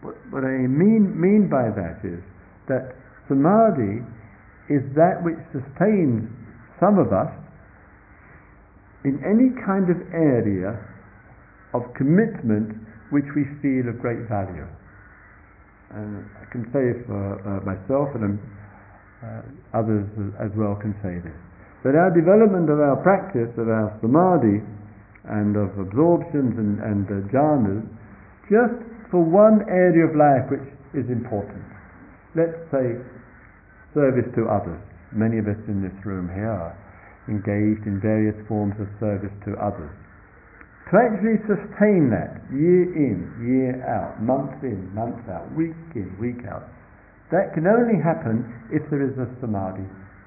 What, 0.00 0.16
what 0.32 0.44
I 0.44 0.64
mean, 0.64 1.12
mean 1.12 1.48
by 1.52 1.68
that 1.68 2.00
is 2.04 2.20
that 2.68 2.96
samadhi 3.28 4.00
is 4.72 4.80
that 4.96 5.20
which 5.20 5.40
sustains 5.52 6.28
some 6.80 6.96
of 6.96 7.12
us 7.12 7.28
in 9.04 9.20
any 9.20 9.52
kind 9.68 9.92
of 9.92 10.00
area 10.16 10.80
of 11.76 11.84
commitment 11.92 12.72
which 13.12 13.28
we 13.36 13.44
feel 13.60 13.84
of 13.92 14.00
great 14.00 14.24
value. 14.32 14.64
And 15.92 16.24
I 16.40 16.48
can 16.48 16.64
say 16.72 16.96
for 17.04 17.36
uh, 17.44 17.60
myself, 17.68 18.16
and 18.16 18.24
I'm 18.24 18.40
uh, 19.24 19.80
others 19.80 20.04
as 20.36 20.52
well 20.52 20.76
can 20.76 20.92
say 21.00 21.16
this. 21.24 21.38
That 21.88 21.96
our 21.96 22.12
development 22.12 22.68
of 22.68 22.80
our 22.80 23.00
practice, 23.00 23.48
of 23.56 23.68
our 23.68 23.96
samadhi, 24.04 24.60
and 25.24 25.56
of 25.56 25.72
absorptions 25.80 26.52
and, 26.60 26.80
and 26.84 27.04
uh, 27.08 27.24
jhanas, 27.32 27.84
just 28.52 28.76
for 29.08 29.24
one 29.24 29.64
area 29.72 30.04
of 30.04 30.12
life 30.12 30.44
which 30.52 30.68
is 30.92 31.08
important. 31.08 31.64
Let's 32.36 32.60
say 32.68 33.00
service 33.96 34.28
to 34.36 34.50
others. 34.52 34.80
Many 35.14 35.38
of 35.38 35.46
us 35.48 35.60
in 35.70 35.80
this 35.80 35.94
room 36.04 36.28
here 36.28 36.50
are 36.50 36.76
engaged 37.28 37.86
in 37.86 38.02
various 38.02 38.36
forms 38.48 38.74
of 38.76 38.90
service 39.00 39.32
to 39.48 39.56
others. 39.56 39.92
To 40.92 41.00
actually 41.00 41.40
sustain 41.48 42.12
that 42.12 42.44
year 42.52 42.84
in, 42.92 43.24
year 43.40 43.80
out, 43.88 44.20
month 44.20 44.60
in, 44.60 44.92
month 44.92 45.24
out, 45.32 45.48
week 45.56 45.72
in, 45.96 46.12
week 46.20 46.44
out, 46.44 46.68
that 47.30 47.54
can 47.54 47.66
only 47.66 47.96
happen 47.96 48.44
if 48.68 48.82
there 48.90 49.00
is 49.00 49.16
a 49.16 49.28
samadhi 49.40 49.86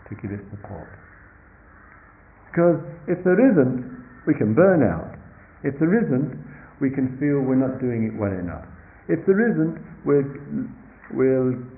to 0.10 0.14
give 0.22 0.32
it 0.32 0.42
support. 0.50 0.90
Because 2.50 2.82
if 3.06 3.22
there 3.22 3.38
isn't, 3.38 3.86
we 4.26 4.34
can 4.34 4.56
burn 4.58 4.82
out. 4.82 5.14
If 5.64 5.78
there 5.80 5.94
isn't, 5.94 6.34
we 6.82 6.90
can 6.90 7.18
feel 7.22 7.42
we're 7.42 7.60
not 7.60 7.78
doing 7.82 8.10
it 8.10 8.14
well 8.18 8.34
enough. 8.34 8.66
If 9.10 9.26
there 9.26 9.40
isn't, 9.40 9.78
we'll, 10.06 10.26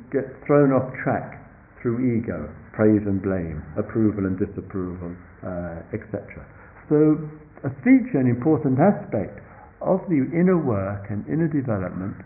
get 0.10 0.26
thrown 0.48 0.74
off 0.74 0.90
track 1.04 1.38
through 1.82 2.02
ego, 2.02 2.50
praise 2.74 3.06
and 3.06 3.22
blame, 3.22 3.62
approval 3.78 4.26
and 4.26 4.40
disapproval, 4.40 5.14
uh, 5.46 5.86
etc. 5.94 6.42
So, 6.90 7.30
a 7.62 7.70
feature, 7.86 8.18
an 8.18 8.26
important 8.26 8.80
aspect 8.82 9.38
of 9.82 10.02
the 10.10 10.26
inner 10.34 10.58
work 10.58 11.08
and 11.12 11.28
inner 11.28 11.48
development, 11.48 12.18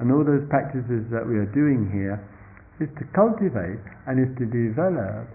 and 0.00 0.10
all 0.10 0.24
those 0.24 0.42
practices 0.48 1.04
that 1.12 1.22
we 1.22 1.36
are 1.36 1.50
doing 1.52 1.92
here, 1.92 2.16
is 2.80 2.88
to 2.96 3.04
cultivate 3.12 3.84
and 4.08 4.16
is 4.16 4.32
to 4.40 4.48
develop 4.48 5.28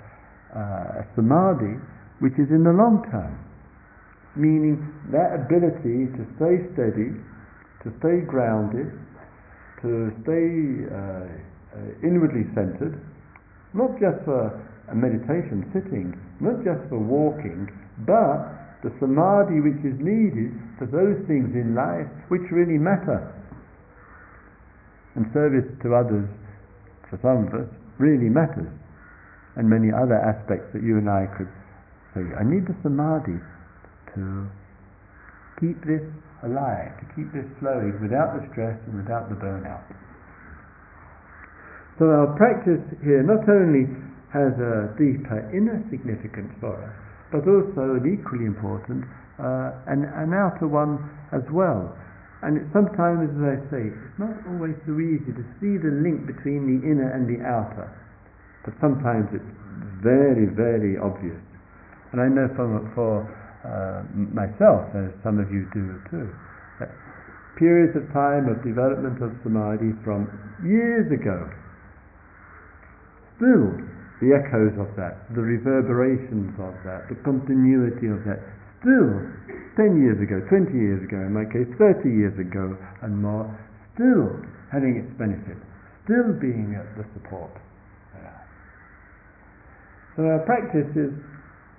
uh, 0.49 1.01
a 1.01 1.03
samadhi 1.13 1.77
which 2.19 2.33
is 2.41 2.49
in 2.49 2.65
the 2.65 2.73
long 2.73 3.05
term. 3.13 3.37
Meaning 4.35 4.81
that 5.13 5.37
ability 5.45 6.11
to 6.17 6.21
stay 6.35 6.59
steady, 6.73 7.13
to 7.85 7.93
stay 8.01 8.25
grounded, 8.25 8.89
to 9.85 10.09
stay 10.25 10.49
uh, 10.89 10.97
uh, 10.97 12.07
inwardly 12.07 12.49
centered, 12.57 12.97
not 13.77 13.93
just 14.01 14.17
for 14.25 14.49
a 14.89 14.95
meditation 14.95 15.69
sitting, 15.71 16.17
not 16.41 16.65
just 16.65 16.81
for 16.89 16.97
walking, 16.97 17.69
but 18.03 18.81
the 18.83 18.91
samadhi 18.99 19.61
which 19.61 19.81
is 19.85 19.95
needed 20.01 20.51
for 20.77 20.89
those 20.89 21.21
things 21.29 21.53
in 21.53 21.77
life 21.77 22.09
which 22.27 22.43
really 22.51 22.81
matter. 22.81 23.21
And 25.15 25.31
service 25.31 25.67
to 25.83 25.95
others 25.95 26.27
for 27.09 27.15
some 27.23 27.47
of 27.47 27.51
us 27.55 27.71
really 27.97 28.27
matters, 28.27 28.67
and 29.55 29.63
many 29.67 29.87
other 29.95 30.19
aspects 30.19 30.75
that 30.75 30.83
you 30.83 30.99
and 30.99 31.07
I 31.07 31.27
could 31.39 31.47
say. 32.11 32.23
I 32.35 32.43
need 32.43 32.67
the 32.67 32.75
samadhi 32.83 33.39
to 34.15 34.23
keep 35.59 35.79
this 35.87 36.03
alive, 36.43 36.91
to 36.99 37.05
keep 37.15 37.31
this 37.31 37.47
flowing 37.63 37.95
without 38.03 38.35
the 38.35 38.43
stress 38.51 38.75
and 38.91 38.99
without 38.99 39.31
the 39.31 39.39
burnout. 39.39 39.87
So 41.95 42.11
our 42.11 42.35
practice 42.35 42.83
here 42.99 43.23
not 43.23 43.47
only 43.47 43.87
has 44.35 44.51
a 44.59 44.91
deeper 44.99 45.47
inner 45.55 45.79
significance 45.87 46.51
for 46.59 46.75
us, 46.75 46.91
but 47.31 47.47
also 47.47 48.03
an 48.03 48.03
equally 48.03 48.43
important 48.43 49.07
uh, 49.39 49.75
an, 49.87 50.07
an 50.15 50.31
outer 50.31 50.67
one 50.67 50.99
as 51.35 51.43
well. 51.51 51.91
And 52.45 52.61
it, 52.61 52.65
sometimes, 52.69 53.25
as 53.25 53.41
I 53.41 53.57
say, 53.73 53.83
it's 53.89 54.17
not 54.21 54.37
always 54.45 54.77
so 54.85 54.93
easy 55.01 55.33
to 55.33 55.43
see 55.57 55.81
the 55.81 55.89
link 56.05 56.29
between 56.29 56.69
the 56.69 56.79
inner 56.85 57.09
and 57.09 57.25
the 57.25 57.41
outer. 57.41 57.89
But 58.61 58.77
sometimes 58.77 59.33
it's 59.33 59.51
very, 60.05 60.45
very 60.53 60.93
obvious. 61.01 61.41
And 62.13 62.21
I 62.21 62.29
know 62.29 62.45
from, 62.53 62.85
for 62.93 63.25
uh, 63.65 64.05
myself, 64.13 64.85
as 64.93 65.09
some 65.25 65.41
of 65.41 65.49
you 65.49 65.65
do 65.73 65.97
too, 66.13 66.29
that 66.77 66.93
periods 67.57 67.97
of 67.97 68.05
time 68.13 68.45
of 68.45 68.61
development 68.61 69.17
of 69.25 69.33
samadhi 69.41 69.97
from 70.05 70.29
years 70.61 71.09
ago, 71.09 71.49
still 73.41 73.73
the 74.21 74.37
echoes 74.37 74.77
of 74.77 74.93
that, 75.01 75.25
the 75.33 75.41
reverberations 75.41 76.53
of 76.61 76.77
that, 76.85 77.09
the 77.09 77.17
continuity 77.25 78.05
of 78.05 78.21
that 78.29 78.37
still 78.85 79.17
10 79.75 79.99
years 79.99 80.19
ago, 80.23 80.39
20 80.47 80.71
years 80.71 81.03
ago, 81.03 81.19
in 81.19 81.35
my 81.35 81.45
case 81.45 81.67
30 81.77 82.07
years 82.07 82.35
ago 82.39 82.75
and 83.03 83.11
more, 83.19 83.47
still 83.93 84.39
having 84.71 84.99
its 84.99 85.11
benefit, 85.19 85.59
still 86.07 86.31
being 86.39 86.75
at 86.79 86.87
the 86.95 87.03
support. 87.15 87.51
So 90.15 90.23
our 90.23 90.39
practice 90.47 90.87
is 90.95 91.11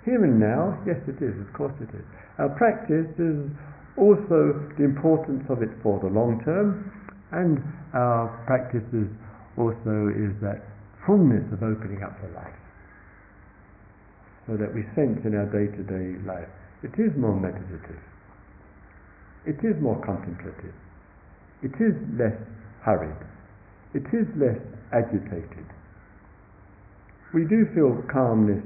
here 0.05 0.20
and 0.20 0.36
now, 0.36 0.76
yes 0.84 1.01
it 1.09 1.24
is, 1.24 1.32
of 1.40 1.49
course 1.57 1.72
it 1.80 1.88
is. 1.97 2.05
Our 2.36 2.53
practice 2.53 3.09
is 3.16 3.49
also 3.97 4.61
the 4.76 4.84
importance 4.84 5.42
of 5.49 5.64
it 5.64 5.72
for 5.80 5.97
the 6.05 6.12
long 6.12 6.44
term, 6.44 6.92
and 7.32 7.64
our 7.97 8.28
practice 8.44 8.84
is 8.92 9.09
also 9.57 10.12
is 10.12 10.36
that 10.44 10.68
fullness 11.09 11.49
of 11.49 11.64
opening 11.64 12.05
up 12.05 12.12
for 12.20 12.28
life. 12.36 12.61
So 14.44 14.61
that 14.61 14.68
we 14.68 14.84
sense 14.92 15.24
in 15.24 15.32
our 15.32 15.49
day 15.49 15.72
to 15.72 15.82
day 15.82 16.20
life 16.28 16.53
it 16.87 16.95
is 17.03 17.11
more 17.18 17.34
meditative. 17.34 17.99
It 19.43 19.59
is 19.66 19.74
more 19.82 19.99
contemplative. 20.07 20.74
It 21.66 21.74
is 21.82 21.95
less 22.14 22.39
hurried. 22.87 23.18
It 23.95 24.07
is 24.14 24.26
less 24.39 24.59
agitated. 24.95 25.66
We 27.34 27.43
do 27.51 27.66
feel 27.74 27.99
calmness 28.07 28.62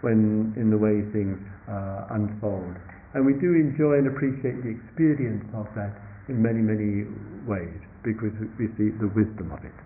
when 0.00 0.56
in 0.56 0.72
the 0.72 0.80
way 0.80 1.04
things 1.12 1.36
uh, 1.68 2.16
unfold. 2.16 2.76
And 3.12 3.24
we 3.28 3.36
do 3.36 3.52
enjoy 3.52 4.00
and 4.00 4.08
appreciate 4.08 4.64
the 4.64 4.72
experience 4.72 5.44
of 5.52 5.68
that 5.76 5.92
in 6.28 6.40
many, 6.40 6.64
many 6.64 7.04
ways 7.44 7.80
because 8.04 8.32
we 8.56 8.68
see 8.80 8.96
the 8.96 9.12
wisdom 9.12 9.52
of 9.52 9.60
it. 9.64 9.76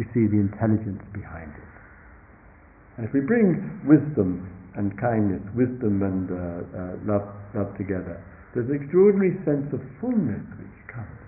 We 0.00 0.08
see 0.16 0.24
the 0.28 0.40
intelligence 0.40 1.04
behind 1.12 1.52
it. 1.52 1.72
And 2.96 3.04
if 3.04 3.12
we 3.12 3.20
bring 3.20 3.60
wisdom 3.84 4.48
and 4.76 4.92
kindness, 5.00 5.42
wisdom 5.56 6.04
and 6.04 6.28
uh, 6.28 6.36
uh, 6.36 6.92
love, 7.08 7.26
love 7.56 7.72
together, 7.80 8.20
there's 8.52 8.68
an 8.68 8.76
extraordinary 8.76 9.36
sense 9.44 9.68
of 9.72 9.80
fullness 10.00 10.44
which 10.56 10.78
comes. 10.88 11.20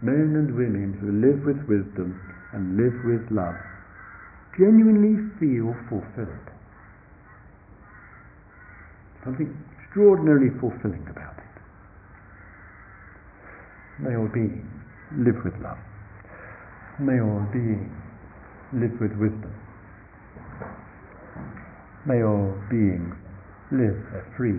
Men 0.00 0.36
and 0.36 0.52
women 0.56 0.96
who 1.00 1.08
live 1.20 1.40
with 1.44 1.60
wisdom 1.68 2.16
and 2.52 2.76
live 2.76 2.96
with 3.04 3.24
love 3.32 3.56
genuinely 4.58 5.16
feel 5.40 5.72
fulfilled. 5.88 6.48
Something 9.24 9.48
extraordinarily 9.80 10.50
fulfilling 10.60 11.06
about 11.08 11.38
it. 11.38 11.54
May 14.02 14.16
all 14.16 14.28
beings 14.28 14.66
live 15.16 15.38
with 15.44 15.54
love. 15.62 15.78
May 16.98 17.20
all 17.20 17.46
beings 17.52 17.92
live 18.72 18.92
with 19.00 19.12
wisdom. 19.16 19.61
May 22.04 22.22
all 22.22 22.54
beings 22.68 23.14
live 23.70 23.96
a 24.12 24.36
free 24.36 24.58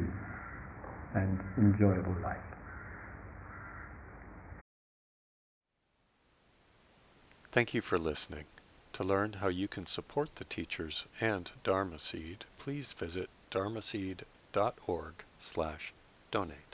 and 1.13 1.39
enjoyable 1.57 2.15
life. 2.23 2.37
Thank 7.51 7.73
you 7.73 7.81
for 7.81 7.97
listening. 7.97 8.45
To 8.93 9.03
learn 9.03 9.33
how 9.33 9.49
you 9.49 9.67
can 9.67 9.85
support 9.87 10.35
the 10.35 10.45
teachers 10.45 11.05
and 11.19 11.51
Dharma 11.63 11.99
Seed, 11.99 12.45
please 12.59 12.93
visit 12.93 13.29
dharmaseed.org 13.51 15.13
slash 15.39 15.93
donate. 16.31 16.72